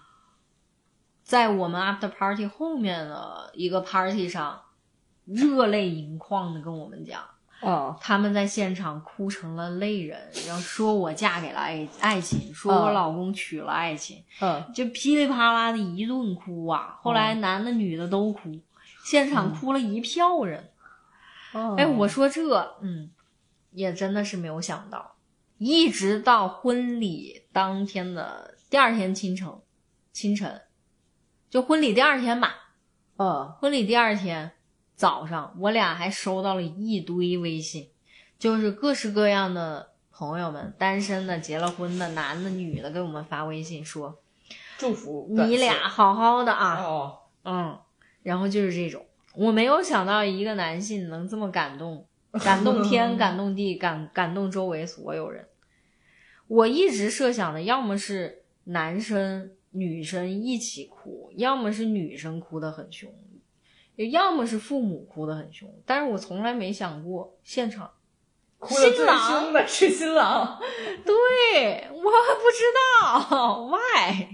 [1.23, 4.61] 在我们 after party 后面的一个 party 上，
[5.27, 7.23] 热泪盈眶的跟我们讲，
[7.61, 7.97] 哦。
[8.01, 14.73] 他们在现场哭成了泪人，然后说我嫁给了爱爱情，说我嗯老公娶了爱情，嗯。
[14.75, 16.99] 就噼里啪啦的一顿哭啊。
[17.03, 18.61] 后来男的女的都哭，
[19.05, 20.71] 现场哭了一票人。
[21.53, 21.75] 哦。
[21.79, 23.11] 哎，我说这，嗯，
[23.73, 25.17] 也真的是没有想到，
[25.59, 29.49] 一直到婚礼当天的第二天清晨，
[30.13, 30.61] 清晨，
[31.49, 32.55] 就婚礼第二天吧，
[33.17, 33.51] 嗯。
[33.61, 34.53] 婚礼第二天
[34.97, 37.89] 早上，我俩还收到了一堆微信，
[38.39, 44.21] 就是各式各样的朋友们，单身的、结了婚的、男的、女的，给我们发微信说
[44.79, 47.19] 祝福你俩好好的啊，哦。
[47.45, 47.79] 嗯，
[48.23, 52.07] 然后就是这种，我没有想到一个男性能这么感动
[52.43, 55.47] 感动天，感动地，感感动周围所有人。
[56.47, 63.13] 我一直设想的，要么是男生女生一起哭，要么是女生哭得很凶，
[63.97, 65.69] 要么是父母哭得很凶。
[65.87, 67.91] 但是我从来没想过现场
[68.59, 70.59] 哭的最新郎凶的是新郎，
[71.05, 72.11] 对，我不
[72.51, 72.65] 知
[73.01, 74.27] 道 why，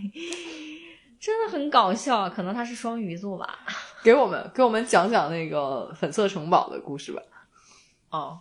[1.18, 2.30] 真的很搞笑。
[2.30, 3.58] 可能他是双鱼座吧。
[4.02, 7.22] 给我们给我们讲讲那个粉色城堡的故事吧。
[8.10, 8.40] 哦，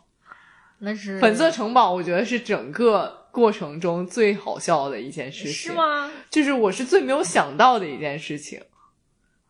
[0.77, 5.51] 那是粉色城堡，我觉得是整个过程中最好笑的一件事情。
[5.51, 5.73] 是？
[5.73, 6.09] 吗？
[6.29, 8.61] 就是我是最没有想到的一件事情。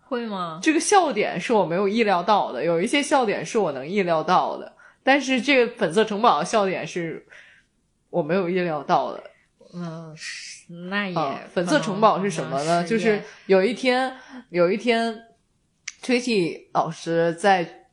[0.09, 0.59] 会吗？
[0.61, 7.23] 这个笑点是我没有意料到的，有一些笑点是我能意料到的，但是这个粉色城堡的笑点是
[8.09, 9.23] 我没有意料到的。
[9.71, 12.83] 嗯，是那也、啊，粉色城堡是什么呢？
[12.83, 14.11] 就是有一天，
[14.49, 15.15] 有一天
[16.03, 17.85] ，Tricky 老师在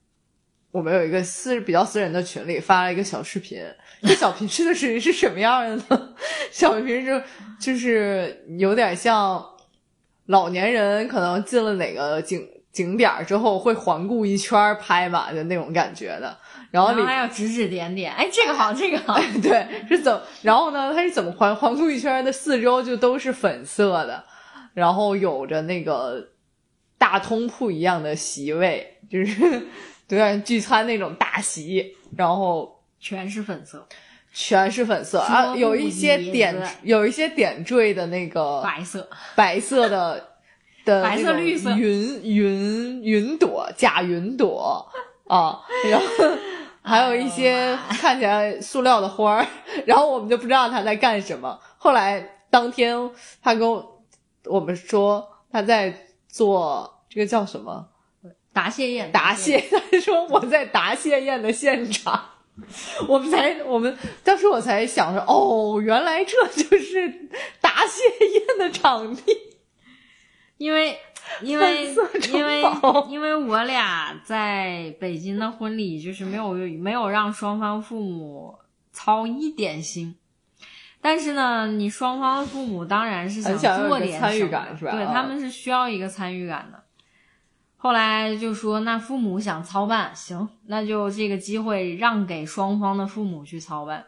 [0.70, 3.62] 我们有一个私比较私人的群里发了一个小视频。
[4.02, 6.14] 这小频视的视频是什么样的呢？
[6.50, 7.22] 小频频是
[7.60, 9.44] 就是有点像
[10.26, 16.36] 老年人可能进了哪个景景点之后会环顾一圈拍吧的那种感觉的。
[16.70, 20.20] 然后里然后还要指指点点，哎，这个好， 这个好，对，是怎？
[20.42, 22.30] 然后呢，他是怎么环环顾一圈的？
[22.30, 24.22] 四周就都是粉色的，
[24.74, 26.28] 然后有着那个
[26.98, 29.40] 大通铺一样的席位，就是
[30.08, 33.86] 有点聚餐那种大席，然后全是粉色，
[34.38, 40.28] 全是粉色啊，有一些点有一些点缀的那个白色，白色的
[40.84, 41.70] 的 白色绿色。
[41.70, 44.86] 云云云朵假云朵
[45.26, 45.58] 啊，
[45.90, 46.06] 然后
[46.84, 49.46] 还有一些看起来塑料的花儿，
[49.86, 51.58] 然后我们就不知道他在干什么。
[51.78, 53.10] 后来当天
[53.42, 54.02] 他跟我
[54.44, 57.88] 我们说他在做这个叫什么？
[58.52, 62.22] 答谢宴，答谢，他说我在答谢宴的现场。
[63.08, 67.28] 我们才，我们当时我才想着，哦，原来这就是
[67.60, 69.36] 答谢宴的场地。
[70.58, 70.98] 因为
[71.42, 71.94] 因为
[72.32, 72.62] 因为
[73.10, 78.56] 因为我俩在北京的婚礼就是没有没有让双方父母
[78.90, 80.16] 操一点心，
[81.02, 86.82] 但是呢，你双方父母当然是很想做点有个参与什么感是吧啊对他们是需要一个参与感的。
[87.78, 94.04] 后来就说，那父母想操办，行，那就这个机会让给双方的父母去操办。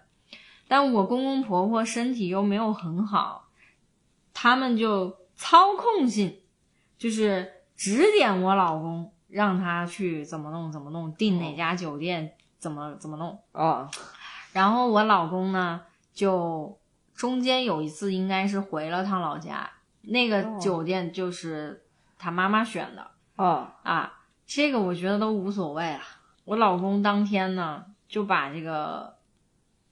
[0.67, 3.49] 但我公公婆婆身体又没有很好，
[4.35, 6.41] 他们就操控性，
[6.97, 13.39] 就是指点我老公，让他去怎么弄怎么弄，订哪家酒店怎么怎么弄。
[13.53, 13.89] 啊，
[14.53, 16.79] 然后我老公呢，就
[17.15, 19.71] 中间有一次应该是回了趟老家，
[20.03, 21.85] 那个哦酒店就是
[22.19, 23.13] 他妈妈选的。
[23.39, 24.13] 啊，啊，
[24.45, 26.03] 这个我觉得都无所谓啊。
[26.45, 29.17] 我老公当天呢就把这个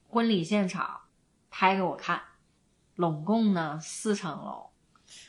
[0.09, 0.99] 婚礼现场
[1.49, 2.21] 拍给我看，
[2.95, 4.69] 拢共呢四层楼，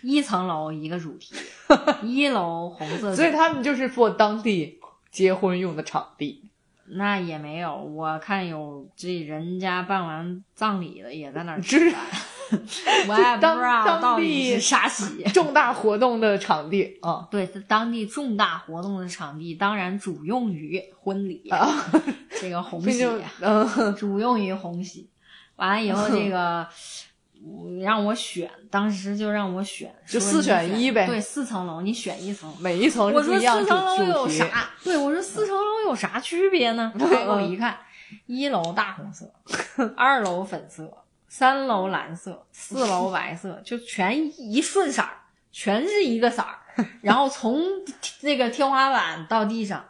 [0.03, 1.37] 一层楼一个主题，
[2.03, 4.81] 一楼红色所以他们就是做当地
[5.13, 6.51] 结婚用的场地。
[6.91, 12.03] 那也没有，我看有这人家办完葬礼的也在那儿就是吃饭，
[13.09, 15.23] 我也不当知道当到底地是啥喜。
[15.35, 21.69] 重大活动的场地啊对，是当地重大活动的场地，当然主用于婚礼，啊，
[22.41, 23.07] 这个红 喜
[23.97, 25.09] 主用于红喜。
[25.57, 26.67] 完了以后，这个
[27.35, 32.53] 嗯让我选，当时就让我选，就四选一呗对，四层楼你选一层。
[32.61, 34.05] 每一层我说四层楼。
[34.05, 34.71] 有啥？
[34.85, 36.93] 对，我说四层楼有啥区别呢？
[36.97, 37.77] 我一看，
[38.27, 39.29] 一楼大红色，
[39.97, 40.93] 二楼粉色，
[41.29, 45.11] 三楼蓝色，四楼 白色，就全一顺色儿，
[45.53, 46.59] 全是一个色儿。
[47.03, 47.61] 然后从
[48.23, 49.85] 那个天花板到地上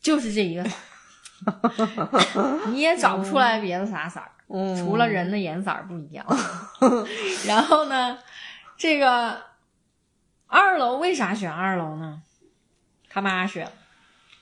[0.00, 0.76] 就是这一个色
[2.36, 4.30] 儿， 你也找不出来别的啥色儿。
[4.46, 6.24] 嗯除了人的颜色儿不一样。
[7.46, 8.18] 然后呢，
[8.76, 9.42] 这个
[10.46, 12.22] 二楼为啥选二楼呢？
[13.08, 13.66] 他妈选，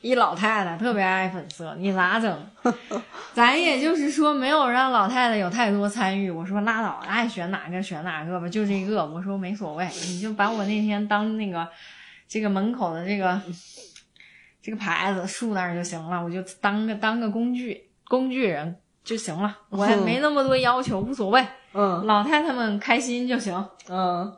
[0.03, 2.47] 一老太太特别爱粉色，你咋整？
[3.33, 6.29] 咱也就是说没有让老太太有太多参与。
[6.29, 9.07] 我说拉倒，爱选哪个选哪个吧，就这个。
[9.07, 11.67] 我说没所谓，你就把我那天当那个
[12.29, 13.41] 这个门口的这个
[14.61, 23.55] 这个牌子竖那儿就行了，我就当个当个工具工具人就行了，我也没那么多要求，无所谓，嗯老太太们开心就行。
[23.89, 24.37] 嗯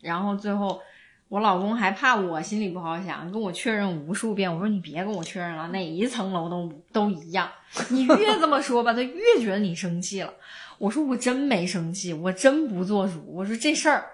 [0.00, 0.80] 然后最后，
[1.28, 4.52] 我老公还怕我心里不好想，跟我确认无数遍。
[4.52, 7.48] 我说你别跟我确认了，哪一层楼都都一样。
[7.90, 10.32] 你越这么说吧，他越觉得你生气了。
[10.78, 13.22] 我说我真没生气，我真不做主。
[13.28, 14.06] 我说这事儿，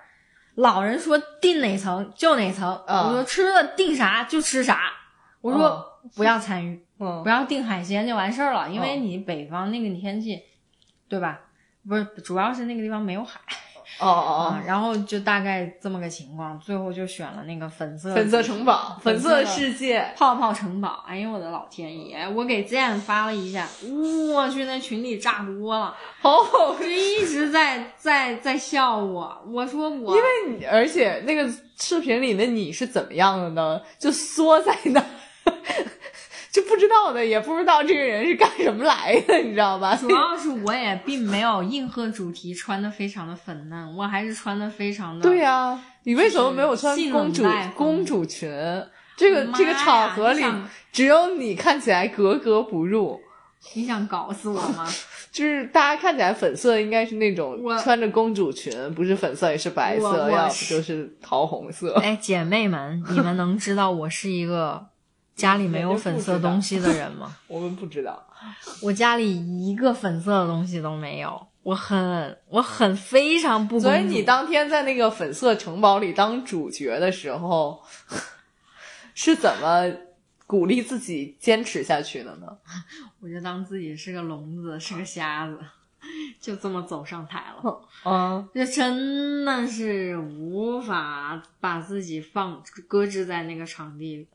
[0.56, 2.74] 老人说定哪层就哪层。
[2.86, 4.92] 啊我说吃的定啥就吃啥。
[5.40, 5.84] 我说、啊
[6.16, 10.38] 不要参与，嗯不要订海鲜就完事儿了，因为嗯你北方那个天气，
[11.08, 11.40] 对吧？
[11.88, 13.40] 不是，主要是那个地方没有海
[14.00, 21.04] 哦哦啊、然后就大概这么个情况，最后就选了那个粉色哦，粉色城堡，粉色世界，泡泡城堡。
[21.06, 22.28] 哎呦我的老天爷！
[22.28, 23.68] 我给 Zen 发了一下，
[24.32, 29.38] 我去，那群里炸锅了，好好就一直在在在笑我。
[29.46, 33.80] 我说我因为你，而且那个视频里的你是怎么样的呢？
[33.98, 35.06] 就缩在那儿，
[36.54, 39.96] 就不知道的，也不知道这个人是干什么来的，你知道吧？
[39.96, 47.44] 主要是我也并没有应和主题穿的非常的粉嫩，我还是穿的非常的对呀、你为什么没有穿公主
[47.74, 48.48] 公主裙？
[49.16, 50.44] 这个这个场合里，
[50.92, 53.20] 只有你看起来格格不入。
[53.74, 54.86] 你想搞死我吗？
[55.32, 61.94] 就是大家看起来粉色应该是那种穿着公主裙，不是粉色也是白色，要不就是桃红色。
[61.94, 64.86] 哎，姐妹们，你们能知道我是一个
[65.34, 67.36] 家里没有粉色东西的人吗？
[67.48, 68.24] 我们不知道，
[68.80, 73.80] 我家里一个粉色的东西都没有，我很我很非常不。
[73.80, 77.82] 所以你当天在那个粉色城堡里当主角的时候，
[79.14, 79.90] 是怎么
[80.46, 82.46] 鼓励自己坚持下去的呢？
[83.20, 85.58] 我就当自己是个聋子，是个瞎子，
[86.40, 87.88] 就这么走上台了。
[88.04, 94.28] 嗯，就真的是无法把自己放搁置在那个场地里，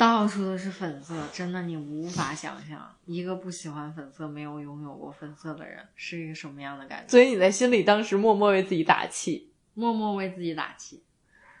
[0.00, 7.10] 到处都是粉色，真的你无法想象，一个不喜欢粉色、没有拥有过粉色的人是一个什么样的感觉。
[7.10, 9.50] 所以你在心里当时默默为自己打气。
[9.74, 11.02] 默默为自己打气，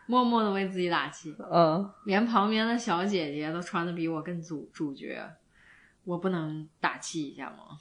[0.06, 5.22] 默默的为自己打气，嗯， 连旁边的小姐姐都穿的比我更主主角，
[6.04, 7.78] 我不能打气一下吗？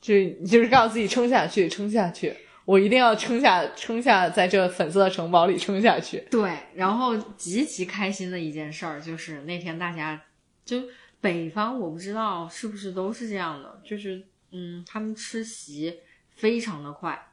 [0.00, 0.14] 就
[0.46, 6.18] 就是告诉自己撑下去，撑下去，我一定要撑下，撑下在这粉色的城堡里撑下去。
[6.30, 10.20] 对，然后极其开心的一件事儿就是那天大家
[10.64, 10.82] 就
[11.20, 15.98] 北方，我不知道是不是都是这样的，就是嗯，他们吃席
[16.36, 17.28] 非常的快，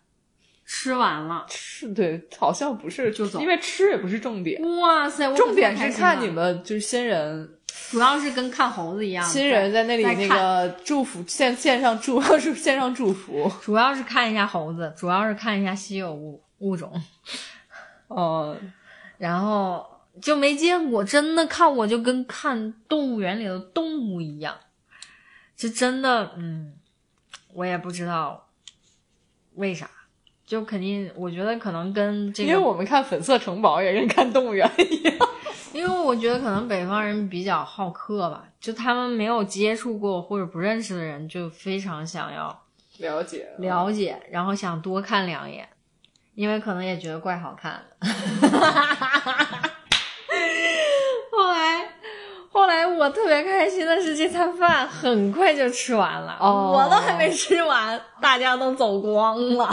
[0.65, 3.39] 吃完了，是对，好像不是就走。
[3.39, 7.56] 因为吃也不是重点，哇塞，重点是看你，们就是新人，
[7.89, 16.91] 主要是跟看猴子一样，新人在那里那个祝福线线上祝 是线上祝福，主要是看一下猴子，主要是看一下稀有物物种，
[18.07, 18.57] 哦，
[19.17, 19.85] 然后
[20.21, 24.55] 就没见过，真的看我就跟看动物园里的动物一样，
[25.55, 26.73] 就真的，嗯，
[27.53, 28.47] 我也不知道
[29.55, 29.89] 为啥，
[30.45, 35.15] 就肯定我觉得可能跟这个，因为我们看粉色城堡也跟看动物园一样，
[35.73, 42.63] 因为我觉得可能北方人比较好客吧，就他们没有接触过或者不认识的人，就非常想要
[42.97, 45.67] 了解了解，然后想多看两眼，
[46.33, 48.07] 因为可能也觉得怪好看的。
[51.31, 51.89] 后来，
[52.51, 59.69] 后来我特别开心的是，这餐饭很快就吃完了，哦我都还没吃完，大家都走光了，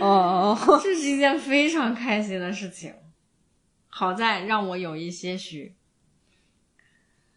[0.00, 2.94] 哦，这 是一件非常开心的事情。
[3.96, 5.72] 好在让我有一些许，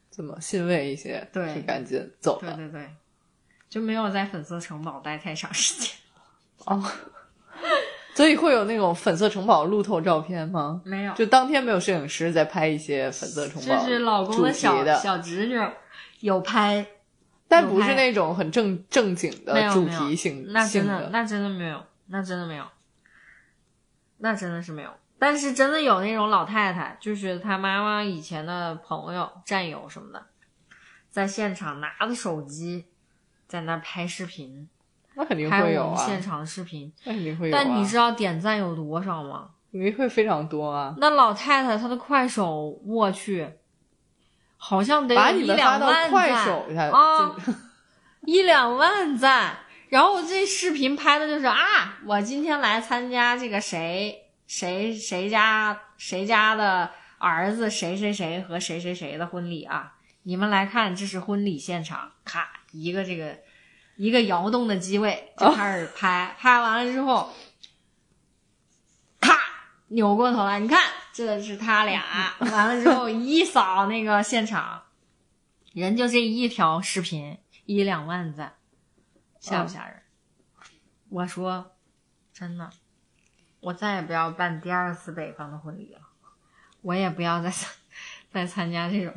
[0.10, 1.30] 怎么欣慰一些？
[1.32, 2.56] 对就赶紧走了。
[2.56, 2.90] 对对对，
[3.70, 5.92] 就没有在粉色城堡待太长时间。
[6.66, 6.84] 哦，
[8.16, 10.82] 所以会有那种粉色城堡路透照片吗？
[10.84, 15.56] 没有，就当天没有摄影师在拍一些粉色城堡就是老公的小的，小侄女
[16.22, 16.84] 有拍
[17.48, 22.66] 但不是那种很正正经的主题性那真性的那真的没有，那真的没有，
[24.18, 24.90] 那真的是没有。
[25.20, 30.26] 但是真的有那种老太太，就是她妈妈以前的朋友、战友什么的，
[31.10, 32.86] 在现场拿着手机
[33.48, 34.70] 在那拍视频，
[35.16, 36.94] 那肯定拍会有啊，我们现场的视频。
[37.06, 37.60] 那肯定会有啊。
[37.60, 39.50] 但你知道点赞有多少吗？
[39.72, 40.96] 肯定会非常多啊。
[40.98, 43.50] 那老太太她的快手，我去，
[44.56, 47.36] 好像得一两万快赞手啊，
[48.22, 49.58] 一两万赞。
[49.90, 59.98] 然后这视频拍的就是啊，我今天来参加这个谁谁谁家谁家的儿子谁谁谁和谁谁谁的婚礼啊！
[60.24, 63.38] 你们来看，这是婚礼现场，咔一个这个
[63.98, 67.34] 一个摇动的机位就开始拍，拍完了之后，
[69.20, 69.38] 咔
[69.88, 70.80] 扭过头来，你看
[71.14, 74.84] 这是他俩， 完了之后一扫那个现场，
[75.74, 78.56] 人就这一条视频一两万赞，
[79.40, 80.04] 吓不吓人？
[81.10, 81.76] 我说
[82.34, 82.70] 真的，
[83.68, 86.00] 我再也不要办第二次北方的婚礼了，
[86.82, 87.70] 我也不要再参
[88.32, 89.14] 再参加这种。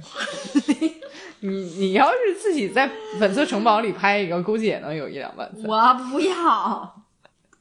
[1.38, 2.90] 你你要是自己在
[3.20, 5.64] 粉色城堡里拍一个，估计也能有一两万赞。
[5.66, 7.04] 我不要，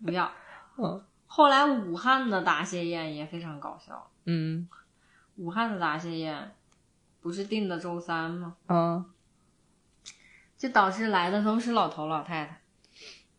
[0.03, 0.31] 不要。
[0.77, 4.09] 嗯后来武汉的答谢宴也非常搞笑。
[4.25, 4.67] 嗯，
[5.35, 6.55] 武汉的答谢宴，
[7.21, 8.55] 不是定的周三吗？
[8.65, 9.05] 嗯
[10.57, 12.61] 就导致来的都是老头老太太，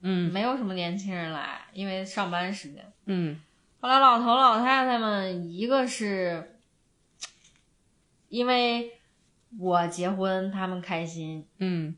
[0.02, 2.89] 嗯没有什么年轻人来，因为上班时间。
[3.12, 3.41] 嗯
[3.81, 6.61] 后来老头老太太们，一个是
[8.28, 8.93] 因为
[9.59, 11.97] 我结婚，他们开心，嗯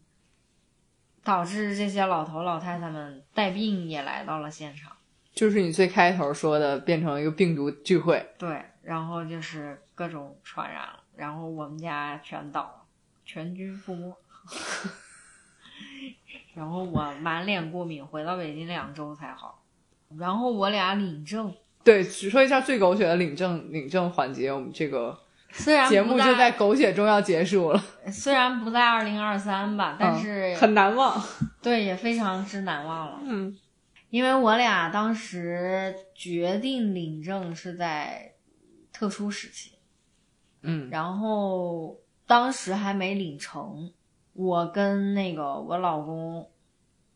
[1.22, 4.90] 导致这些老头老太太们带病也来到了现场。
[5.34, 8.26] 就是你最开头说的，变成一个病毒聚会。
[8.38, 12.82] 对，然后就是各种传染了，然后我们家全倒了，
[13.26, 14.16] 全军覆没。
[16.54, 19.61] 然后我满脸过敏，回到北京两周才好。
[20.18, 21.52] 然后我俩领证，
[21.84, 25.18] 对，只说一下最狗血的领证领证环节，我们这个
[25.50, 31.22] 虽然节目就在狗血中要结束了，虽然不在二零二三吧，但是、嗯很难忘。
[31.60, 33.20] 对也非常之难忘了。
[33.24, 33.56] 嗯。
[34.10, 38.32] 因为我俩当时决定领证是在
[38.92, 39.72] 特殊时期，
[40.62, 40.90] 嗯。
[40.90, 43.90] 然后当时还没领成，
[44.34, 46.46] 我跟那个我老公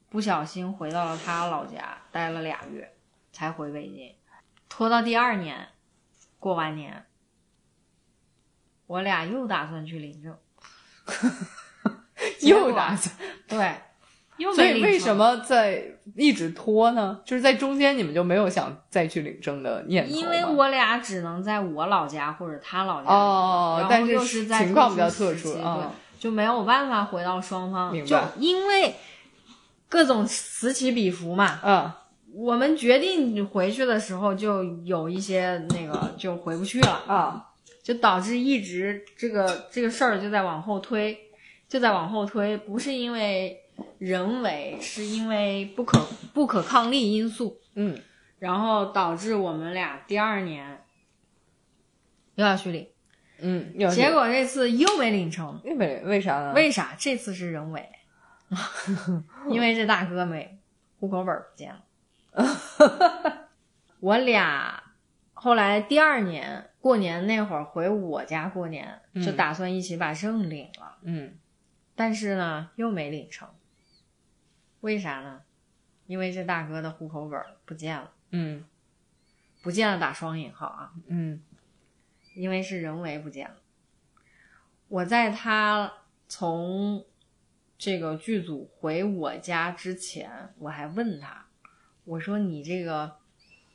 [0.08, 2.92] 不小心回到了他老家，待了俩月
[3.32, 4.14] 才回北京，
[4.68, 5.68] 拖到第二年
[6.38, 7.04] 过完年，
[8.86, 10.34] 我俩又打算去领证，
[12.40, 13.14] 又打算，
[13.48, 13.74] 对，
[14.38, 15.84] 又所没领成以为什么在
[16.14, 17.20] 一直拖呢？
[17.24, 20.16] 就是在中间你们就没有想再去领证的念头吗？
[20.18, 25.62] 因为我俩只能在我老家或者他老家哦但是情况比较特特殊对，
[26.18, 28.08] 就没有办法回到双方明，白。
[28.08, 28.94] 就因为
[29.88, 31.60] 各种此起彼伏嘛。
[31.64, 31.92] 嗯
[32.34, 37.46] 我们决定回去的时候，就有一些那个就回不去了，啊
[37.82, 41.18] 就导致一直这个这个事儿就在往后推，
[41.66, 43.58] 就在往后推，不是因为
[43.98, 45.98] 人为，是因为不可
[46.34, 47.58] 不可抗力因素。
[47.74, 47.98] 嗯
[48.38, 50.84] 然后导致我们俩第二年
[52.34, 52.86] 又要去领，
[53.40, 56.52] 嗯，结果这次又没领成，又没为啥呢？
[56.54, 56.94] 为啥？
[56.98, 57.88] 这次是人为，
[59.48, 60.58] 因为这大哥没
[61.00, 61.82] 户口本不见了。
[64.00, 64.82] 我俩
[65.34, 71.34] 后来第二年过年那会儿回我家过年，嗯就打算一起把证领了，嗯
[71.94, 73.48] 但是呢又没领成，
[74.80, 75.40] 为啥呢？
[76.06, 78.64] 因为这大哥的户口本不见了，嗯
[79.62, 80.92] 不见了打双引号啊。
[81.08, 81.42] 嗯
[82.34, 83.56] 因为是人为不见了。
[84.88, 85.90] 我在他
[86.28, 87.02] 从
[87.78, 91.46] 这个剧组回我家之前，我还问他，
[92.04, 93.16] 我说你这个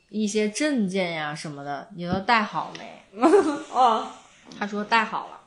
[0.08, 3.02] 一些证件呀什么的，你都带好没？
[3.72, 4.06] 哦
[4.58, 5.40] 他说带好了，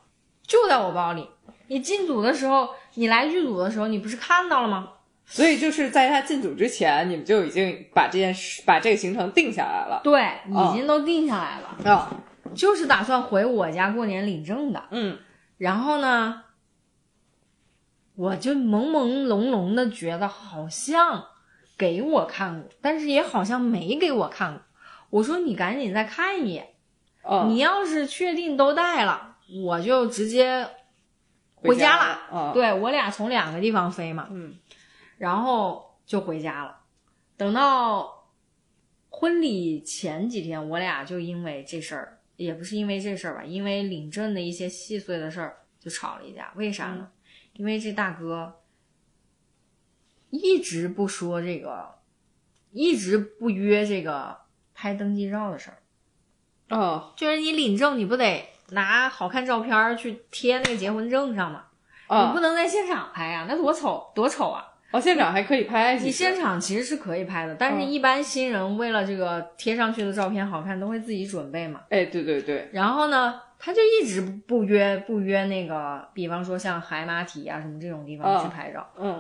[0.48, 1.28] 就在我包里。
[1.68, 4.90] 你进组的时候，你来剧组的时候，你不是看到了吗？
[5.28, 10.00] 所以就是在他进组之前，你们就已经把这件事、把这个行程定下来了。
[10.04, 10.22] 对，
[10.54, 12.16] 哦已经都定下来了，啊，
[12.54, 14.82] 就是打算回我家过年领证的。
[14.92, 15.18] 嗯
[15.58, 16.44] 然后呢，
[18.16, 21.26] 我就朦朦胧胧的觉得好像
[21.78, 24.62] 给我看过，但是也好像没给我看过。
[25.10, 26.76] 我说你赶紧再看一眼，
[27.24, 30.68] 哦，你要是确定都带了，我就直接
[31.54, 34.56] 回回家了对我俩从两个地方飞嘛，嗯
[35.18, 36.78] 然后就回家了。
[37.38, 38.30] 等到
[39.10, 46.52] 婚礼前几天，我俩就因为这事儿，也不是因为这事儿吧，因为领证的一些细碎的事儿就吵了一架。
[46.56, 47.10] 为啥呢？
[47.56, 48.62] 因为这大哥
[50.30, 51.96] 一直不说这个，
[52.72, 54.38] 一直不约这个
[54.74, 55.78] 拍登记照的事儿。
[56.70, 61.66] 哦就是你领证，你不得拿好看照片儿去贴那个结婚证上吗？
[62.10, 64.66] 你不哦能在现场拍呀、那多丑多丑啊！
[64.92, 71.82] 哦，现场还可以拍，你现场其实是可以拍的，但是嗯一般新人为了这个贴上去的照片好看，都会自己准备嘛。
[71.90, 78.88] 哎，对对对，然后呢，他就一直不约不约那个，比方说像海马体啊什么这种地方嗯去拍照。
[78.96, 79.20] 嗯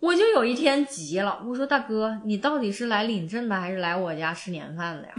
[0.00, 5.14] 我就有一天急了，我说大哥，你到底是来领证的还是来我家吃年饭的呀？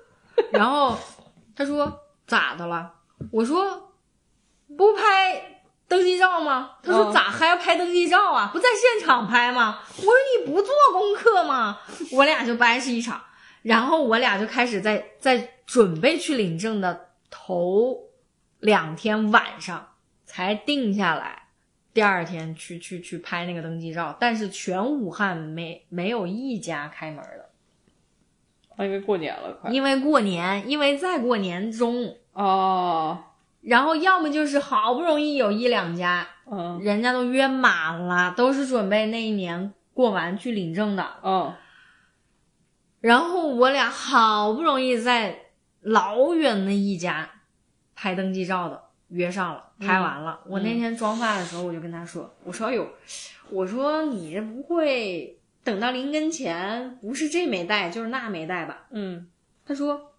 [0.52, 0.96] 然后
[1.54, 2.90] 他说咋的了？
[3.30, 3.92] 我说
[4.74, 6.78] 不拍登记照吗？
[6.82, 8.48] 他说嗯咋还要拍登记照啊？
[8.54, 9.80] 不在现场拍吗？
[9.98, 11.78] 我说你不做功课吗？
[12.10, 13.20] 我俩就掰扯一场，
[13.60, 17.96] 然后我俩就开始在在准备去领证的头
[18.64, 19.90] 两天晚上
[20.24, 21.42] 才定下来。
[21.92, 27.50] 第二天去去去拍那个登记照，但是全武汉没没有一家开门的，
[28.74, 29.70] 啊，因为过年了，快。
[29.70, 33.22] 因为过年，因为在过年中，哦，
[33.60, 36.80] 然后要么就是好不容易有一两家，嗯。
[36.80, 41.54] 人家都约满了，都是准备那一年过完去领证的，嗯。
[43.02, 45.38] 然后我俩好不容易在
[45.82, 47.30] 老远的一家
[48.04, 48.78] 拍登记照的，
[49.08, 50.38] 约上了，拍完了。
[50.46, 52.86] 我那天妆发的时候，我就跟他说：“我说哎呦，
[53.48, 59.26] 我说你这不会等到临跟前，不是这没带就是那没带吧嗯，？”
[59.64, 60.12] 他说：“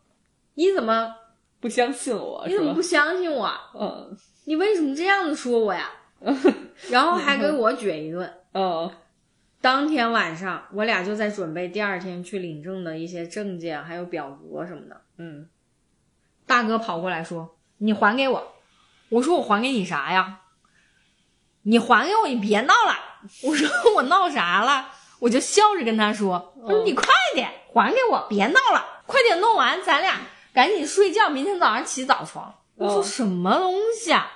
[0.56, 1.14] 你怎么
[1.60, 2.82] 不相信我你怎么不？
[2.82, 3.48] 相信我？
[3.80, 5.92] 嗯你为什么这样子说我呀？”
[6.90, 8.28] 然后还给我撅一顿。
[8.54, 8.92] 哦
[9.62, 15.00] 当天晚上，我俩就在准备第二天去领证的一些证件，还有表格什么的。
[15.18, 15.48] 嗯
[16.48, 18.54] 大哥跑过来说：“你还给我。”
[19.10, 20.40] 我说：“我还给你啥呀？”
[21.64, 22.96] 你还给我，你别闹了。
[23.44, 24.90] 我说：“我闹啥了？”
[25.20, 30.16] 我就笑着跟他说：“我说嗯你快点还给我，别闹了，快点弄完，咱俩
[30.54, 34.30] 赶紧睡觉，明天早上起早床。”我说：“哦什么东西啊？”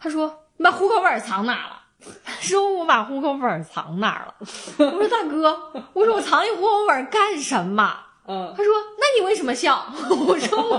[0.00, 1.80] 他说：“你把户口本藏哪了？”
[2.24, 4.34] 他说：“我把户口本藏哪儿了？
[4.78, 10.78] ”我说：“大哥，我说我藏你户口本干什么？”嗯他说：“那你为什么笑？” 我说我：“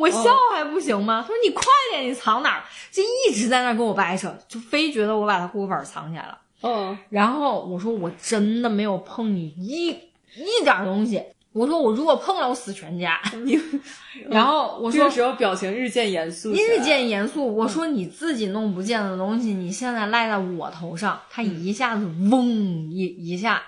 [0.00, 1.62] 我笑还不行吗？”他说：“你快
[1.92, 6.38] 点，你藏哪儿？”就一直在那儿跟我掰扯，就非觉得我把他户口本藏起来了。
[6.62, 11.22] 嗯然后我说：“我真的没有碰你一一点东西。”
[11.52, 13.20] 我说：“我如果碰了，我死全家。
[13.44, 13.58] 你
[14.30, 22.46] ”然后我说这个：“时候表情日渐严肃，日渐严肃。”我说：“你自己弄不见的东西，你现在赖在我头上。”他一下子嗡
[22.92, 23.60] 一一下，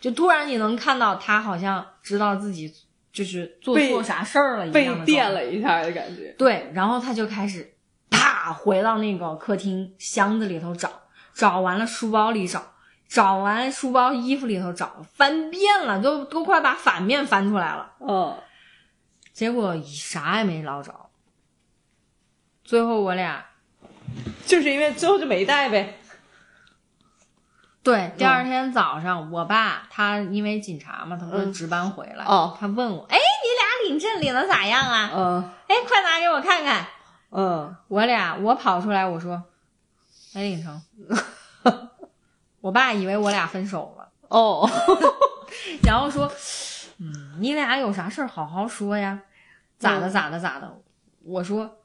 [0.00, 2.72] 就突然你能看到他好像知道自己
[3.18, 6.32] 就是做被错啥事儿了一样被电了一下的感觉。
[6.38, 7.74] 对，然后他就开始
[8.10, 10.88] 啪回到那个客厅箱子里头找，
[11.34, 12.74] 找完了书包里找，
[13.08, 18.36] 找完书包衣服里头找，翻遍了，都都快把反面翻出来了，嗯
[19.32, 20.94] 结果啥也没捞着。
[22.62, 23.44] 最后我俩
[24.46, 25.98] 就是因为最后就没带呗。
[27.88, 31.52] 对第二天早上，我爸他因为警察嘛，他不是嗯。
[31.52, 32.56] 值班回来，哦。
[32.60, 35.10] 他问我，哎，你俩领证领的咋样啊？
[35.14, 36.86] 嗯哎，快拿给我看看。
[37.30, 37.74] 嗯。
[37.88, 39.42] 我俩我跑出来，我说
[40.34, 40.82] 没领成。
[42.60, 44.68] 我爸以为我俩分手了，哦，
[45.86, 46.30] 然后说
[46.98, 49.18] ：“嗯，你俩有啥事儿好好说呀，
[49.78, 50.70] 咋的咋的咋的。”
[51.24, 51.78] 我说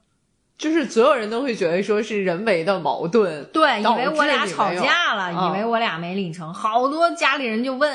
[0.56, 3.44] 就是所有人都会觉得说是人为的矛盾：“。
[3.52, 6.52] 对，以为我俩吵架了，嗯以为我俩没领成。
[6.54, 7.90] 好多家里人就问：‘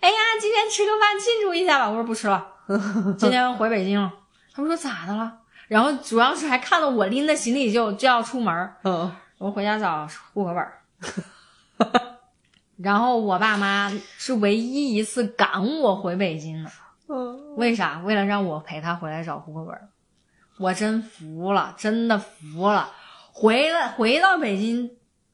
[0.00, 2.46] 哎呀，今天吃个饭庆祝一下吧。’我说不吃了，
[3.18, 4.12] 今天回北京了。
[4.54, 5.32] 他们说咋的了？
[5.66, 10.80] 然后主要是还看到我拎着行李就就要出门儿，嗯我回家找户口本儿。
[12.76, 16.70] 然后我爸妈是唯一一次赶我回北京的，
[17.08, 18.00] 嗯为啥？
[18.04, 19.88] 为了让我陪他回来找户口本儿。
[20.58, 22.92] 我真服了，真的服了。
[23.32, 24.90] 回来回到北京，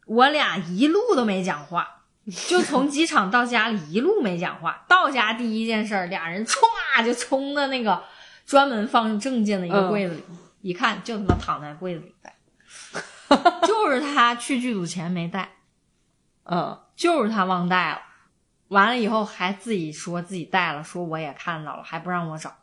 [0.06, 2.02] 我俩一路都没讲话，
[2.48, 4.84] 就从机场到家里一路没讲话。
[4.88, 8.02] 到家第一件事儿，俩人歘就冲到那个
[8.46, 10.24] 专门放证件的一个柜子里，
[10.62, 12.34] 一看就他妈躺在柜子里带，
[13.66, 15.50] 就是他去剧组前没带。
[16.44, 18.02] 嗯就是他忘带了，
[18.68, 22.56] 完了以后还自己说自己带了，说我也看到了，还不让我找。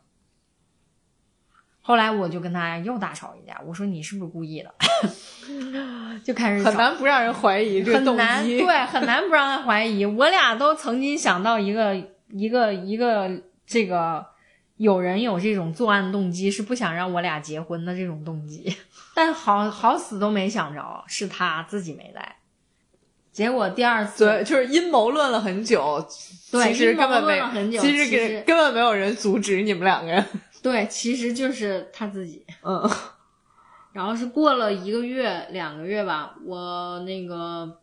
[1.88, 4.74] 后来我就跟他又大吵一架，我说你是不是故意的？
[6.22, 8.60] 就开始找，很难不让人怀疑这个动很难，机。
[8.60, 10.04] 对，很难不让他怀疑。
[10.04, 11.96] 我俩都曾经想到一个
[12.28, 13.30] 一个一个
[13.66, 14.22] 这个
[14.76, 18.76] 有人有这种作案动机，是不想让我俩结婚的这种动机，
[19.14, 22.36] 但好好死都没想着是他自己没带。
[23.32, 26.06] 结果第二次，对，就是阴谋论了很久，
[26.50, 27.40] 对其实根本没
[27.78, 30.22] 其实其实根根本没有人阻止你们两个人。
[30.62, 32.44] 对，其实就是他自己。
[32.62, 32.88] 嗯
[33.92, 37.80] 然后是过了一个月、两个月吧，我那个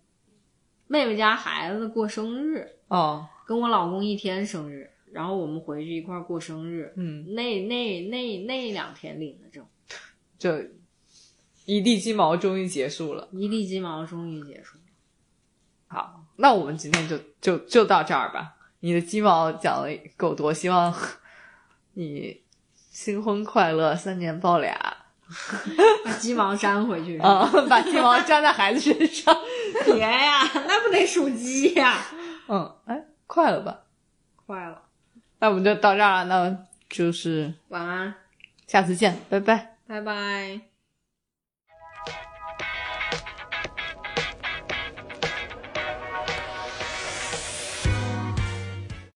[0.87, 6.93] 妹妹家孩子过生日，哦，跟我老公一天生日，然后我们回去一块儿过生日。
[6.95, 9.65] 嗯，那那那那两天领的证，
[10.37, 10.51] 就
[11.65, 13.27] 一地鸡毛终于结束了。
[13.33, 14.83] 一地鸡毛终于结束了。
[15.87, 18.55] 好，那我们今天就就就到这儿吧。
[18.79, 20.93] 你的鸡毛讲的够多，希望
[21.93, 22.44] 你
[22.95, 24.73] 新婚快乐，三年抱俩
[26.05, 27.19] 把鸡毛粘回去。
[27.19, 29.35] 啊、 把鸡毛粘在孩子身上。
[29.83, 31.97] 别呀，那不得属鸡呀？
[32.47, 33.81] 嗯，哎，快了吧？
[34.45, 34.81] 快了，
[35.39, 36.57] 那我们就到这儿了，那
[36.89, 38.13] 就是晚安，
[38.65, 39.75] 下次见，拜拜。
[39.85, 40.74] 拜拜。